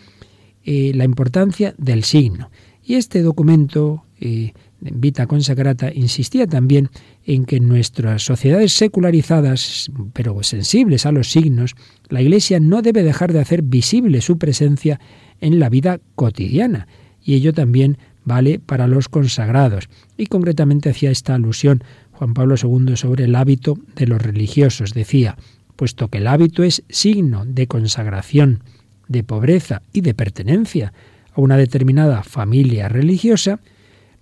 [0.64, 2.52] eh, la importancia del signo.
[2.84, 6.90] Y este documento eh, Vita Consacrata insistía también
[7.26, 11.76] en que en nuestras sociedades secularizadas, pero sensibles a los signos,
[12.10, 15.00] la Iglesia no debe dejar de hacer visible su presencia
[15.40, 16.88] en la vida cotidiana,
[17.22, 19.90] y ello también vale para los consagrados.
[20.18, 24.94] Y concretamente hacía esta alusión Juan Pablo II sobre el hábito de los religiosos.
[24.94, 25.38] Decía,
[25.76, 28.64] puesto que el hábito es signo de consagración,
[29.08, 30.94] de pobreza y de pertenencia
[31.34, 33.60] a una determinada familia religiosa,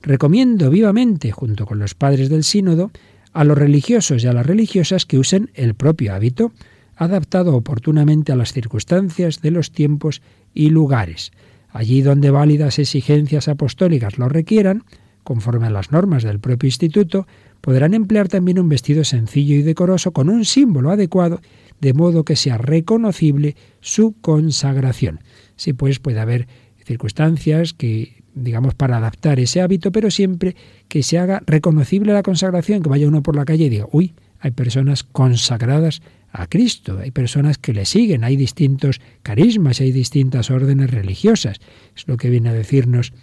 [0.01, 2.91] Recomiendo vivamente, junto con los padres del sínodo,
[3.33, 6.51] a los religiosos y a las religiosas que usen el propio hábito,
[6.95, 10.21] adaptado oportunamente a las circunstancias de los tiempos
[10.53, 11.31] y lugares.
[11.69, 14.83] Allí donde válidas exigencias apostólicas lo requieran,
[15.23, 17.27] conforme a las normas del propio instituto,
[17.61, 21.41] podrán emplear también un vestido sencillo y decoroso con un símbolo adecuado,
[21.79, 25.19] de modo que sea reconocible su consagración.
[25.55, 26.47] Si pues puede haber
[26.83, 30.55] circunstancias que digamos, para adaptar ese hábito, pero siempre
[30.87, 34.13] que se haga reconocible la consagración, que vaya uno por la calle y diga, uy,
[34.39, 36.01] hay personas consagradas
[36.31, 41.59] a Cristo, hay personas que le siguen, hay distintos carismas, hay distintas órdenes religiosas.
[41.95, 43.13] Es lo que viene a decirnos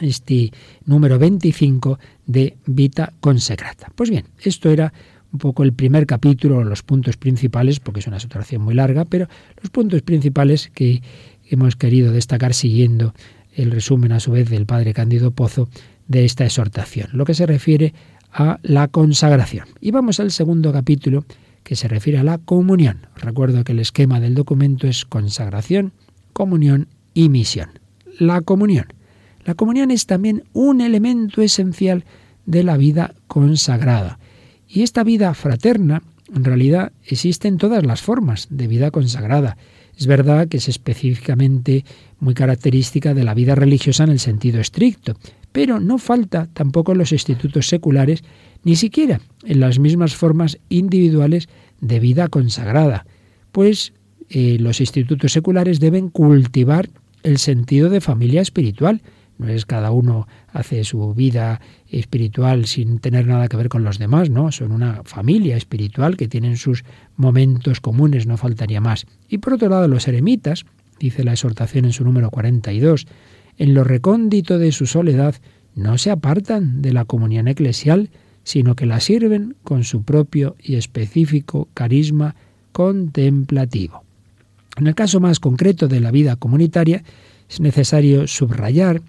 [0.00, 0.52] este
[0.84, 3.90] número 25 de Vita Consecrata.
[3.94, 4.92] Pues bien, esto era
[5.32, 9.28] un poco el primer capítulo, los puntos principales, porque es una situación muy larga, pero
[9.60, 11.02] los puntos principales que
[11.48, 13.14] hemos querido destacar siguiendo
[13.54, 15.68] el resumen a su vez del padre Cándido Pozo
[16.08, 17.94] de esta exhortación, lo que se refiere
[18.32, 19.66] a la consagración.
[19.80, 21.24] Y vamos al segundo capítulo
[21.62, 23.06] que se refiere a la comunión.
[23.16, 25.92] recuerdo que el esquema del documento es consagración,
[26.32, 27.70] comunión y misión.
[28.18, 28.86] La comunión.
[29.46, 32.04] La comunión es también un elemento esencial
[32.46, 34.18] de la vida consagrada.
[34.68, 36.02] Y esta vida fraterna
[36.34, 39.56] en realidad existen todas las formas de vida consagrada.
[39.96, 41.84] Es verdad que es específicamente
[42.18, 45.16] muy característica de la vida religiosa en el sentido estricto,
[45.52, 48.24] pero no falta tampoco en los institutos seculares,
[48.64, 51.48] ni siquiera en las mismas formas individuales
[51.80, 53.06] de vida consagrada,
[53.52, 53.92] pues
[54.28, 56.90] eh, los institutos seculares deben cultivar
[57.22, 59.02] el sentido de familia espiritual.
[59.38, 63.98] No es cada uno hace su vida espiritual sin tener nada que ver con los
[63.98, 66.84] demás, no, son una familia espiritual que tienen sus
[67.16, 69.06] momentos comunes, no faltaría más.
[69.28, 70.64] Y por otro lado, los eremitas,
[70.98, 73.06] dice la exhortación en su número 42,
[73.58, 75.34] en lo recóndito de su soledad,
[75.74, 78.10] no se apartan de la comunión eclesial,
[78.44, 82.36] sino que la sirven con su propio y específico carisma
[82.72, 84.04] contemplativo.
[84.76, 87.02] En el caso más concreto de la vida comunitaria,
[87.48, 89.02] es necesario subrayar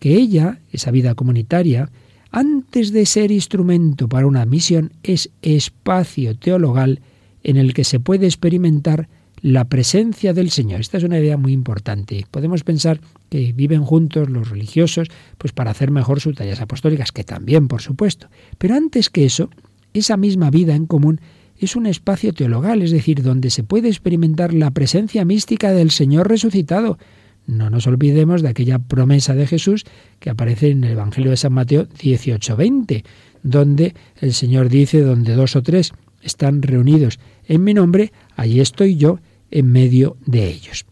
[0.00, 1.90] que ella, esa vida comunitaria,
[2.32, 7.00] antes de ser instrumento para una misión, es espacio teologal
[7.44, 9.08] en el que se puede experimentar
[9.42, 10.80] la presencia del Señor.
[10.80, 12.26] Esta es una idea muy importante.
[12.30, 17.24] Podemos pensar que viven juntos los religiosos pues para hacer mejor sus tareas apostólicas, que
[17.24, 18.28] también, por supuesto.
[18.58, 19.48] Pero antes que eso,
[19.94, 21.20] esa misma vida en común
[21.58, 26.28] es un espacio teologal, es decir, donde se puede experimentar la presencia mística del Señor
[26.28, 26.98] resucitado.
[27.46, 29.84] No nos olvidemos de aquella promesa de Jesús
[30.18, 33.04] que aparece en el Evangelio de San Mateo 18:20,
[33.42, 38.96] donde el Señor dice, donde dos o tres están reunidos en mi nombre, allí estoy
[38.96, 39.18] yo
[39.50, 40.86] en medio de ellos.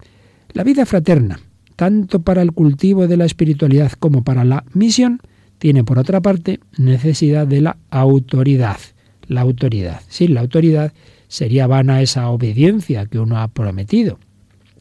[0.52, 1.40] La vida fraterna,
[1.76, 5.20] tanto para el cultivo de la espiritualidad como para la misión,
[5.58, 8.78] tiene por otra parte necesidad de la autoridad.
[9.26, 10.00] La autoridad.
[10.08, 10.92] Sin la autoridad
[11.28, 14.18] sería vana esa obediencia que uno ha prometido.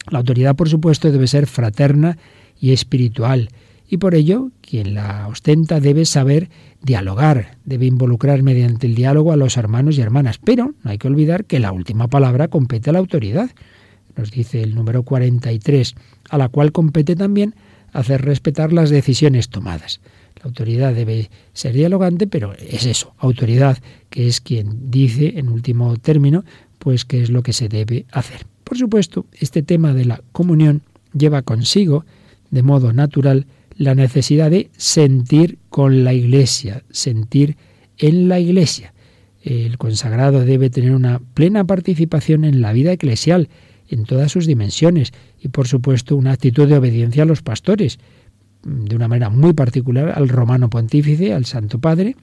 [0.10, 2.18] La autoridad, por supuesto, debe ser fraterna
[2.60, 3.50] y espiritual,
[3.90, 6.50] y por ello quien la ostenta debe saber
[6.82, 11.08] dialogar, debe involucrar mediante el diálogo a los hermanos y hermanas, pero no hay que
[11.08, 13.50] olvidar que la última palabra compete a la autoridad,
[14.16, 15.96] nos dice el número 43,
[16.30, 17.56] a la cual compete también
[17.94, 20.02] hacer respetar las decisiones tomadas.
[20.38, 23.78] La autoridad debe ser dialogante, pero es eso, autoridad,
[24.10, 26.44] que es quien dice, en último término,
[26.78, 28.46] pues qué es lo que se debe hacer.
[28.68, 30.82] Por supuesto, este tema de la comunión
[31.18, 32.04] lleva consigo,
[32.52, 33.48] de modo natural,
[33.78, 37.56] la necesidad de sentir con la Iglesia, sentir
[37.98, 38.94] en la Iglesia.
[39.42, 43.48] El consagrado debe tener una plena participación en la vida eclesial,
[43.88, 48.00] en todas sus dimensiones, y por supuesto una actitud de obediencia a los pastores,
[48.64, 52.18] de una manera muy particular al romano pontífice, al Santo Padre,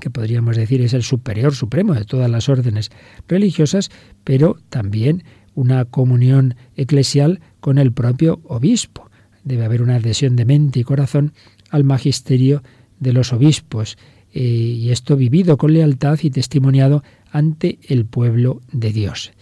[0.00, 2.90] que podríamos decir es el superior supremo de todas las órdenes
[3.28, 3.90] religiosas,
[4.24, 5.22] pero también
[5.60, 9.10] una comunión eclesial con el propio obispo.
[9.44, 11.34] Debe haber una adhesión de mente y corazón
[11.70, 12.62] al magisterio
[12.98, 13.98] de los obispos,
[14.32, 19.32] eh, y esto vivido con lealtad y testimoniado ante el pueblo de Dios.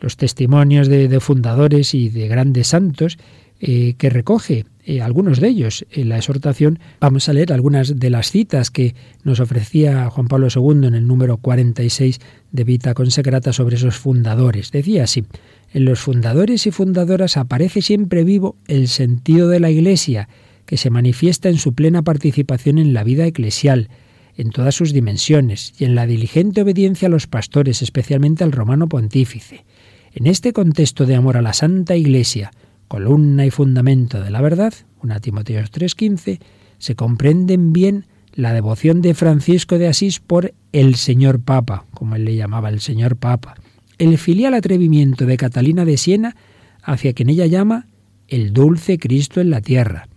[0.00, 3.16] Los testimonios de, fundadores y de grandes santos
[3.60, 6.78] eh, que recoge eh, algunos de ellos en la exhortación.
[6.98, 11.06] Vamos a leer algunas de las citas que nos ofrecía Juan Pablo II en el
[11.06, 12.18] número 46
[12.52, 14.72] de Vita Consecrata sobre esos fundadores.
[14.72, 15.26] Decía así,
[15.74, 20.30] en los fundadores y fundadoras aparece siempre vivo el sentido de la Iglesia,
[20.64, 23.90] que se manifiesta en su plena participación en la vida eclesial,
[24.38, 28.88] en todas sus dimensiones, y en la diligente obediencia a los pastores, especialmente al romano
[28.88, 29.66] pontífice.
[30.14, 32.52] En este contexto de amor a la Santa Iglesia,
[32.88, 36.40] columna y fundamento de la verdad, 1 Timoteo 3:15,
[36.78, 42.24] se comprenden bien la devoción de Francisco de Asís por el Señor Papa, como él
[42.24, 43.54] le llamaba el Señor Papa,
[43.98, 46.36] el filial atrevimiento de Catalina de Siena
[46.82, 47.86] hacia quien ella llama
[48.28, 50.08] el dulce Cristo en la tierra,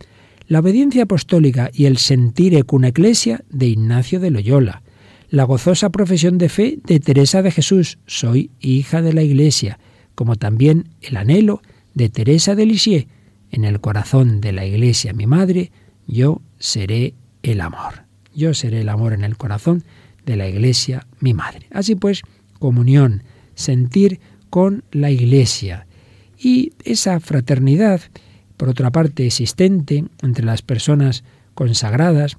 [0.47, 4.83] la obediencia apostólica y el sentir ecuna ecclesia de Ignacio de Loyola,
[5.29, 9.79] la gozosa profesión de fe de Teresa de Jesús, soy hija de la Iglesia,
[10.13, 11.61] como también el anhelo
[11.93, 13.07] de Teresa de Lisieux,
[13.51, 15.71] en el corazón de la Iglesia, mi madre,
[16.07, 17.13] yo seré
[17.43, 18.05] el amor.
[18.33, 19.83] Yo seré el amor en el corazón
[20.25, 21.67] de la Iglesia, mi madre.
[21.71, 22.21] Así pues,
[22.59, 23.23] comunión,
[23.55, 24.19] sentir
[24.49, 25.85] con la Iglesia.
[26.39, 28.01] Y esa fraternidad,
[28.57, 31.23] por otra parte, existente entre las personas
[31.53, 32.37] consagradas,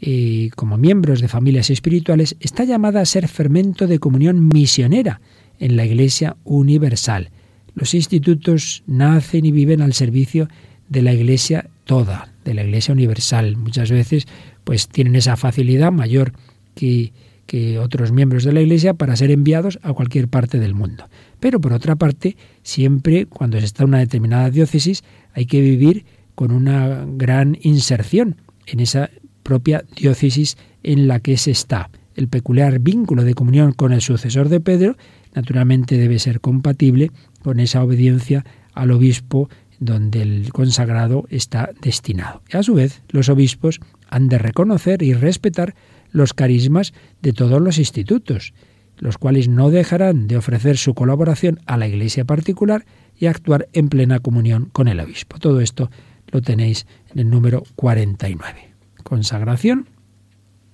[0.00, 5.20] y como miembros de familias espirituales, está llamada a ser fermento de comunión misionera
[5.58, 7.30] en la Iglesia universal.
[7.74, 10.48] Los institutos nacen y viven al servicio
[10.88, 13.56] de la Iglesia toda, de la Iglesia universal.
[13.56, 14.26] Muchas veces
[14.64, 16.32] pues tienen esa facilidad mayor
[16.74, 17.12] que,
[17.46, 21.08] que otros miembros de la Iglesia para ser enviados a cualquier parte del mundo.
[21.40, 25.04] Pero por otra parte, siempre cuando se está en una determinada diócesis
[25.34, 26.04] hay que vivir
[26.34, 29.10] con una gran inserción en esa
[29.42, 31.90] propia diócesis en la que se está.
[32.14, 34.96] El peculiar vínculo de comunión con el sucesor de Pedro,
[35.34, 37.10] naturalmente debe ser compatible
[37.42, 39.48] con esa obediencia al obispo
[39.80, 42.42] donde el consagrado está destinado.
[42.52, 45.74] Y a su vez, los obispos han de reconocer y respetar
[46.10, 48.54] los carismas de todos los institutos,
[48.98, 52.86] los cuales no dejarán de ofrecer su colaboración a la Iglesia particular
[53.18, 55.38] y actuar en plena comunión con el obispo.
[55.38, 55.90] Todo esto
[56.28, 58.74] lo tenéis en el número 49.
[59.02, 59.88] Consagración,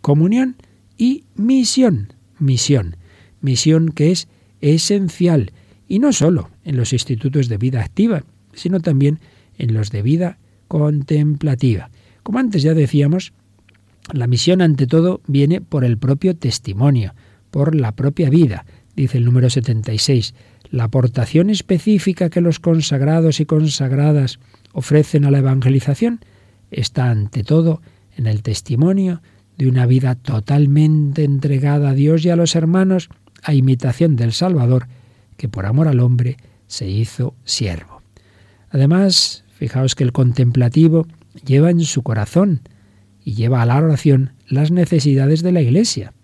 [0.00, 0.56] comunión
[1.00, 2.12] y misión.
[2.38, 2.96] Misión.
[3.40, 4.28] Misión que es
[4.60, 5.52] esencial
[5.88, 8.22] y no solo en los institutos de vida activa,
[8.52, 9.18] sino también
[9.56, 10.38] en los de vida
[10.68, 11.90] contemplativa.
[12.22, 13.32] Como antes ya decíamos,
[14.12, 17.14] la misión ante todo viene por el propio testimonio,
[17.50, 20.34] por la propia vida, dice el número 76.
[20.70, 24.38] La aportación específica que los consagrados y consagradas
[24.72, 26.20] ofrecen a la evangelización
[26.70, 27.80] está ante todo
[28.18, 29.22] en el testimonio
[29.60, 33.10] de una vida totalmente entregada a Dios y a los hermanos
[33.42, 34.86] a imitación del Salvador,
[35.36, 38.00] que por amor al hombre se hizo siervo.
[38.70, 41.06] Además, fijaos que el contemplativo
[41.44, 42.62] lleva en su corazón
[43.22, 46.14] y lleva a la oración las necesidades de la Iglesia.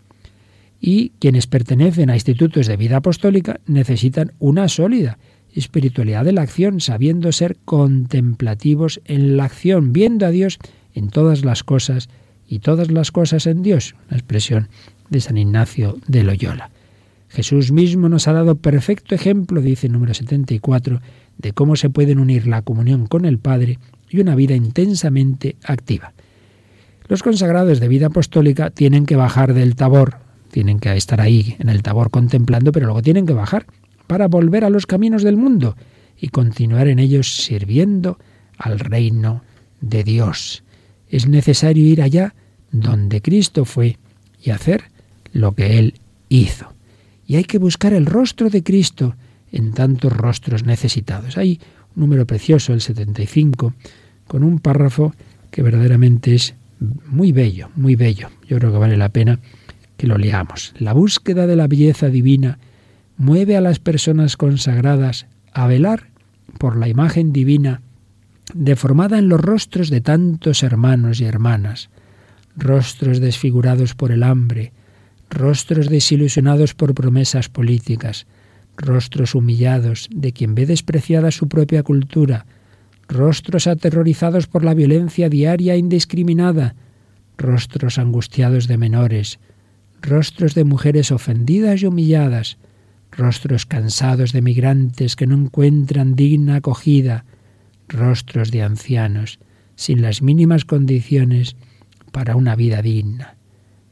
[0.80, 5.18] Y quienes pertenecen a institutos de vida apostólica necesitan una sólida
[5.54, 10.58] espiritualidad de la acción, sabiendo ser contemplativos en la acción, viendo a Dios
[10.94, 12.08] en todas las cosas
[12.48, 14.68] y todas las cosas en Dios, una expresión
[15.10, 16.70] de San Ignacio de Loyola.
[17.28, 21.00] Jesús mismo nos ha dado perfecto ejemplo, dice el número 74,
[21.38, 23.78] de cómo se pueden unir la comunión con el Padre
[24.08, 26.12] y una vida intensamente activa.
[27.08, 30.16] Los consagrados de vida apostólica tienen que bajar del tabor,
[30.50, 33.66] tienen que estar ahí en el tabor contemplando, pero luego tienen que bajar
[34.06, 35.76] para volver a los caminos del mundo
[36.18, 38.18] y continuar en ellos sirviendo
[38.56, 39.42] al reino
[39.80, 40.64] de Dios.
[41.08, 42.34] Es necesario ir allá
[42.72, 43.98] donde Cristo fue
[44.42, 44.84] y hacer
[45.32, 45.94] lo que Él
[46.28, 46.72] hizo.
[47.26, 49.16] Y hay que buscar el rostro de Cristo
[49.52, 51.36] en tantos rostros necesitados.
[51.36, 51.60] Hay
[51.94, 53.74] un número precioso, el 75,
[54.26, 55.14] con un párrafo
[55.50, 58.28] que verdaderamente es muy bello, muy bello.
[58.48, 59.40] Yo creo que vale la pena
[59.96, 60.74] que lo leamos.
[60.78, 62.58] La búsqueda de la belleza divina
[63.16, 66.08] mueve a las personas consagradas a velar
[66.58, 67.80] por la imagen divina
[68.54, 71.90] deformada en los rostros de tantos hermanos y hermanas,
[72.56, 74.72] rostros desfigurados por el hambre,
[75.30, 78.26] rostros desilusionados por promesas políticas,
[78.76, 82.46] rostros humillados de quien ve despreciada su propia cultura,
[83.08, 86.74] rostros aterrorizados por la violencia diaria e indiscriminada,
[87.38, 89.38] rostros angustiados de menores,
[90.02, 92.58] rostros de mujeres ofendidas y humilladas,
[93.12, 97.24] rostros cansados de migrantes que no encuentran digna acogida,
[97.88, 99.38] rostros de ancianos
[99.74, 101.56] sin las mínimas condiciones
[102.12, 103.36] para una vida digna.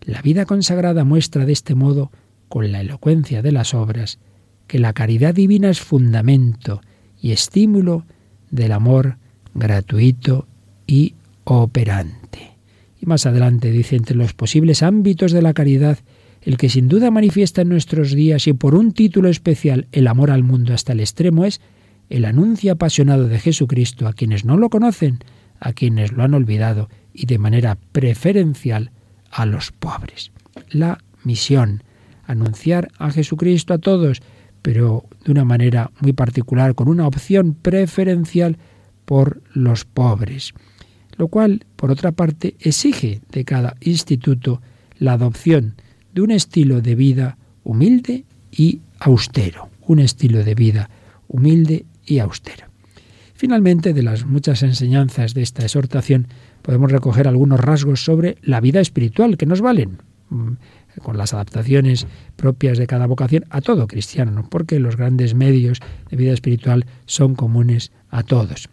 [0.00, 2.10] La vida consagrada muestra de este modo,
[2.48, 4.18] con la elocuencia de las obras,
[4.66, 6.80] que la caridad divina es fundamento
[7.20, 8.06] y estímulo
[8.50, 9.16] del amor
[9.54, 10.46] gratuito
[10.86, 11.14] y
[11.44, 12.52] operante.
[13.00, 15.98] Y más adelante dice, entre los posibles ámbitos de la caridad,
[16.42, 20.30] el que sin duda manifiesta en nuestros días y por un título especial el amor
[20.30, 21.60] al mundo hasta el extremo es
[22.10, 25.20] el anuncio apasionado de Jesucristo a quienes no lo conocen,
[25.60, 28.90] a quienes lo han olvidado y de manera preferencial
[29.30, 30.30] a los pobres.
[30.70, 31.82] La misión,
[32.26, 34.22] anunciar a Jesucristo a todos,
[34.62, 38.58] pero de una manera muy particular, con una opción preferencial
[39.04, 40.54] por los pobres,
[41.16, 44.60] lo cual, por otra parte, exige de cada instituto
[44.98, 45.74] la adopción
[46.14, 50.90] de un estilo de vida humilde y austero, un estilo de vida
[51.28, 52.66] humilde y austero.
[53.34, 56.28] Finalmente, de las muchas enseñanzas de esta exhortación,
[56.62, 59.98] podemos recoger algunos rasgos sobre la vida espiritual que nos valen
[60.30, 60.52] mm,
[61.02, 65.80] con las adaptaciones propias de cada vocación a todo cristiano, porque los grandes medios
[66.10, 68.68] de vida espiritual son comunes a todos.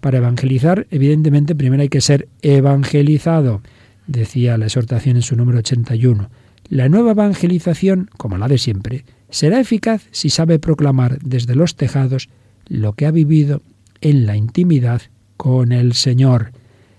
[0.00, 3.62] Para evangelizar, evidentemente, primero hay que ser evangelizado,
[4.06, 6.30] decía la exhortación en su número 81.
[6.70, 12.28] La nueva evangelización, como la de siempre, será eficaz si sabe proclamar desde los tejados
[12.68, 13.62] lo que ha vivido
[14.00, 15.02] en la intimidad
[15.36, 16.52] con el Señor.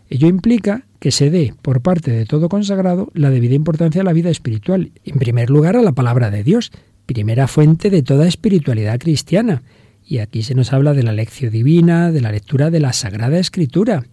[0.10, 4.14] Ello implica que se dé por parte de todo consagrado la debida importancia a la
[4.14, 6.72] vida espiritual, en primer lugar a la palabra de Dios,
[7.06, 9.64] primera fuente de toda espiritualidad cristiana.
[10.06, 13.40] Y aquí se nos habla de la lección divina, de la lectura de la Sagrada
[13.40, 14.06] Escritura,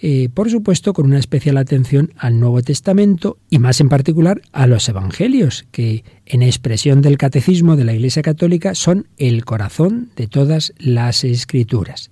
[0.00, 4.68] eh, por supuesto con una especial atención al Nuevo Testamento y más en particular a
[4.68, 10.28] los Evangelios, que en expresión del Catecismo de la Iglesia Católica son el corazón de
[10.28, 12.10] todas las Escrituras.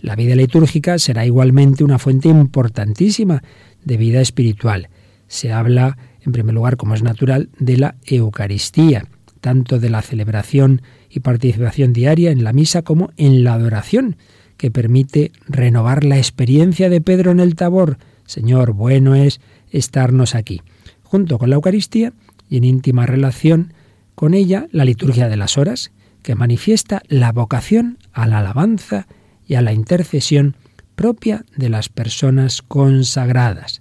[0.00, 3.42] La vida litúrgica será igualmente una fuente importantísima
[3.84, 4.88] de vida espiritual.
[5.28, 9.06] Se habla en primer lugar, como es natural, de la Eucaristía,
[9.40, 14.16] tanto de la celebración y participación diaria en la misa como en la adoración,
[14.58, 17.96] que permite renovar la experiencia de Pedro en el Tabor.
[18.26, 19.40] Señor, bueno es
[19.70, 20.60] estarnos aquí.
[21.02, 22.12] Junto con la Eucaristía
[22.50, 23.72] y en íntima relación
[24.14, 25.92] con ella, la liturgia de las horas,
[26.22, 29.06] que manifiesta la vocación a la alabanza
[29.46, 30.56] y a la intercesión
[30.96, 33.80] propia de las personas consagradas.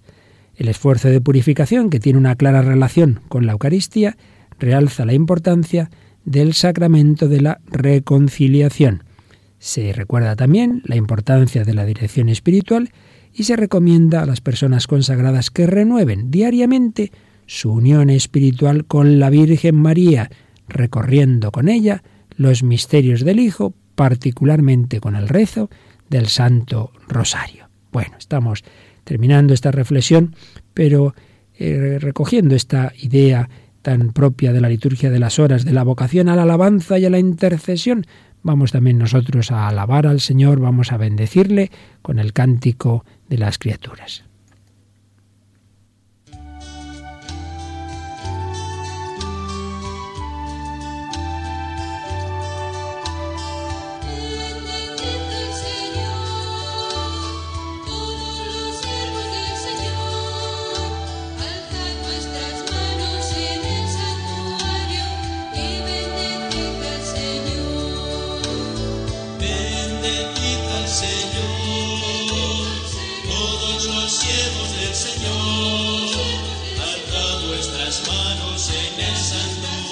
[0.55, 4.15] El esfuerzo de purificación, que tiene una clara relación con la Eucaristía,
[4.59, 5.89] realza la importancia
[6.23, 9.03] del sacramento de la reconciliación.
[9.60, 12.91] Se recuerda también la importancia de la dirección espiritual
[13.34, 17.12] y se recomienda a las personas consagradas que renueven diariamente
[17.45, 20.30] su unión espiritual con la Virgen María,
[20.68, 22.03] recorriendo con ella
[22.36, 25.70] los misterios del Hijo, particularmente con el rezo
[26.10, 27.70] del Santo Rosario.
[27.91, 28.64] Bueno, estamos
[29.03, 30.36] terminando esta reflexión,
[30.74, 31.16] pero
[31.58, 33.49] eh, recogiendo esta idea
[33.82, 37.05] tan propia de la liturgia de las horas, de la vocación a la alabanza y
[37.05, 38.05] a la intercesión,
[38.43, 41.71] vamos también nosotros a alabar al Señor, vamos a bendecirle
[42.01, 44.26] con el cántico de las criaturas.
[73.88, 76.09] los siervos del Señor,
[76.81, 79.86] alza vuestras manos en el santo.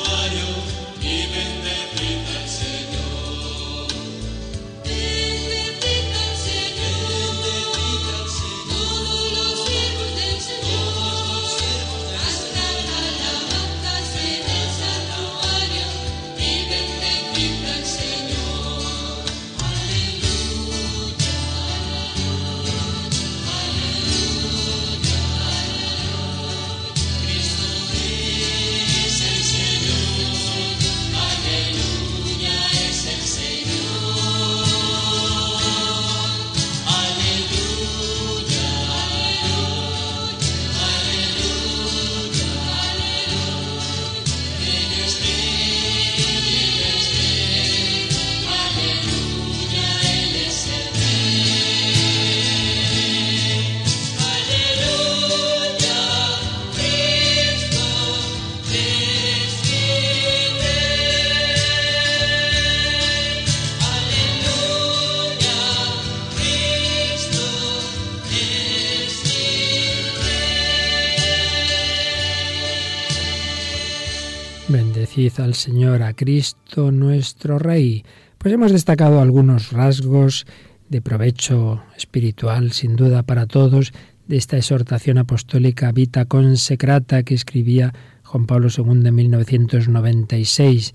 [75.39, 78.03] Al Señor, a Cristo nuestro Rey.
[78.37, 80.45] Pues hemos destacado algunos rasgos
[80.89, 83.91] de provecho espiritual, sin duda para todos,
[84.27, 90.93] de esta exhortación apostólica Vita Consecrata que escribía Juan Pablo II en 1996.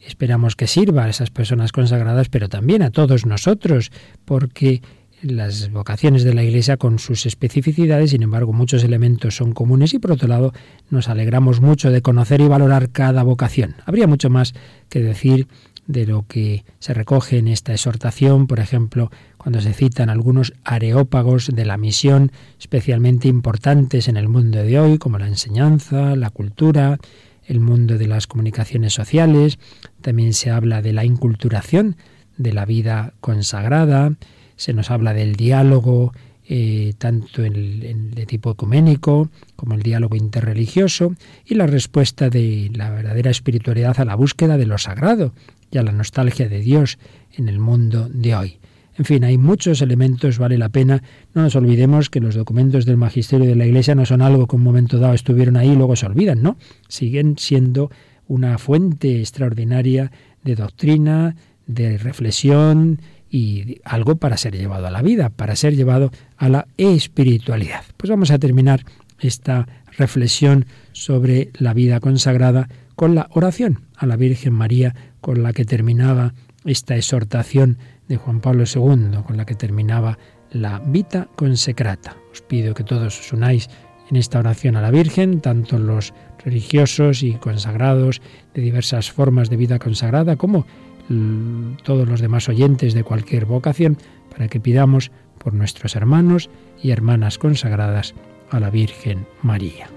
[0.00, 3.90] Esperamos que sirva a esas personas consagradas, pero también a todos nosotros,
[4.24, 4.82] porque
[5.22, 9.98] las vocaciones de la Iglesia con sus especificidades, sin embargo muchos elementos son comunes y
[9.98, 10.52] por otro lado
[10.90, 13.76] nos alegramos mucho de conocer y valorar cada vocación.
[13.84, 14.54] Habría mucho más
[14.88, 15.48] que decir
[15.86, 21.50] de lo que se recoge en esta exhortación, por ejemplo, cuando se citan algunos areópagos
[21.54, 26.98] de la misión especialmente importantes en el mundo de hoy, como la enseñanza, la cultura,
[27.44, 29.58] el mundo de las comunicaciones sociales,
[30.00, 31.96] también se habla de la inculturación
[32.36, 34.12] de la vida consagrada,
[34.56, 36.12] se nos habla del diálogo
[36.48, 42.90] eh, tanto en, de tipo ecuménico como el diálogo interreligioso y la respuesta de la
[42.90, 45.32] verdadera espiritualidad a la búsqueda de lo sagrado
[45.72, 46.98] y a la nostalgia de Dios
[47.32, 48.58] en el mundo de hoy.
[48.98, 51.02] En fin, hay muchos elementos, vale la pena.
[51.34, 54.56] No nos olvidemos que los documentos del magisterio de la Iglesia no son algo que
[54.56, 56.56] un momento dado estuvieron ahí y luego se olvidan, ¿no?
[56.88, 57.90] Siguen siendo
[58.26, 60.12] una fuente extraordinaria
[60.44, 61.36] de doctrina,
[61.66, 63.00] de reflexión,
[63.36, 67.84] y algo para ser llevado a la vida, para ser llevado a la espiritualidad.
[67.98, 68.86] Pues vamos a terminar
[69.20, 69.68] esta
[69.98, 75.66] reflexión sobre la vida consagrada con la oración a la Virgen María con la que
[75.66, 76.32] terminaba
[76.64, 77.76] esta exhortación
[78.08, 80.16] de Juan Pablo II, con la que terminaba
[80.50, 82.16] la Vita Consecrata.
[82.32, 83.68] Os pido que todos os unáis
[84.08, 88.22] en esta oración a la Virgen, tanto los religiosos y consagrados
[88.54, 90.64] de diversas formas de vida consagrada, como
[91.08, 93.96] Mm, todos los demás oyentes de cualquier vocación
[94.30, 96.50] para que pidamos por nuestros hermanos
[96.82, 98.14] y hermanas consagradas
[98.50, 99.88] a la Virgen María.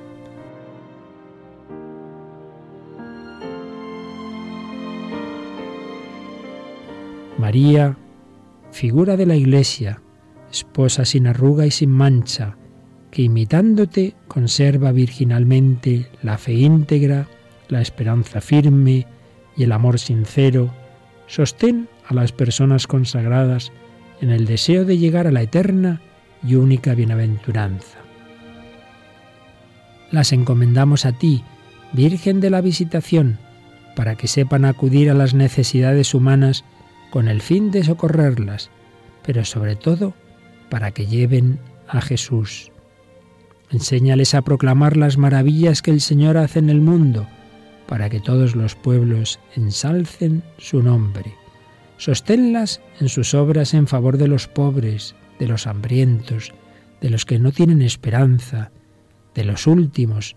[7.40, 7.98] María,
[8.72, 10.02] figura de la Iglesia,
[10.52, 12.58] esposa sin arruga y sin mancha,
[13.12, 17.28] que imitándote conserva virginalmente la fe íntegra,
[17.70, 19.08] la esperanza firme
[19.56, 20.70] y el amor sincero,
[21.30, 23.72] sostén a las personas consagradas
[24.20, 26.02] en el deseo de llegar a la eterna
[26.44, 28.00] y única bienaventuranza.
[30.12, 31.44] Las encomendamos a ti,
[31.94, 33.38] Virgen de la Visitación,
[33.96, 36.66] para que sepan acudir a las necesidades humanas
[37.12, 38.72] con el fin de socorrerlas,
[39.24, 40.14] pero sobre todo
[40.70, 42.72] para que lleven a Jesús.
[43.72, 47.28] Enséñales a proclamar las maravillas que el Señor hace en el mundo,
[47.90, 51.34] para que todos los pueblos ensalcen su nombre.
[51.98, 56.54] Sosténlas en sus obras en favor de los pobres, de los hambrientos,
[57.02, 58.70] de los que no tienen esperanza,
[59.34, 60.36] de los últimos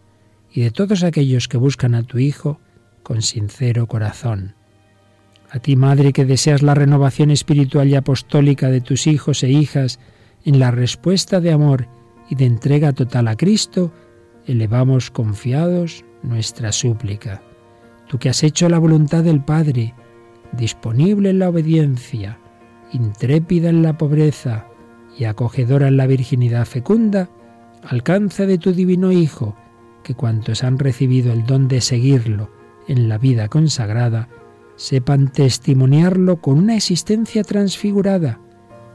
[0.51, 2.59] y de todos aquellos que buscan a tu Hijo
[3.03, 4.55] con sincero corazón.
[5.51, 9.99] A ti, Madre, que deseas la renovación espiritual y apostólica de tus hijos e hijas
[10.47, 11.87] en la respuesta de amor
[12.31, 13.93] y de entrega total a Cristo,
[14.47, 17.43] elevamos confiados nuestra súplica.
[18.09, 19.95] Tú que has hecho la voluntad del Padre,
[20.53, 22.39] disponible en la obediencia,
[22.93, 24.67] intrépida en la pobreza
[25.19, 27.31] y acogedora en la virginidad fecunda,
[27.83, 29.57] alcanza de tu divino Hijo,
[30.03, 32.51] que cuantos han recibido el don de seguirlo
[32.89, 34.29] en la vida consagrada,
[34.77, 38.41] sepan testimoniarlo con una existencia transfigurada,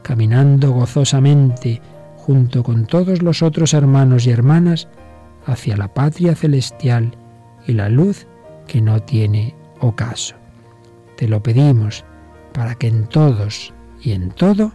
[0.02, 1.80] caminando gozosamente
[2.16, 4.88] junto con todos los otros hermanos y hermanas
[5.48, 7.16] hacia la patria celestial
[7.66, 8.26] y la luz
[8.66, 10.36] que no tiene ocaso.
[11.16, 12.04] Te lo pedimos
[12.52, 14.72] para que en todos y en todo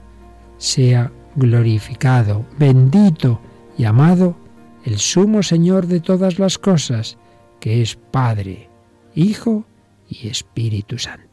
[0.57, 3.39] sea glorificado, bendito
[3.78, 4.36] y amado
[4.84, 7.17] el sumo Señor de todas las cosas,
[7.59, 8.69] que es Padre,
[9.15, 9.65] Hijo
[10.09, 11.32] y Espíritu Santo.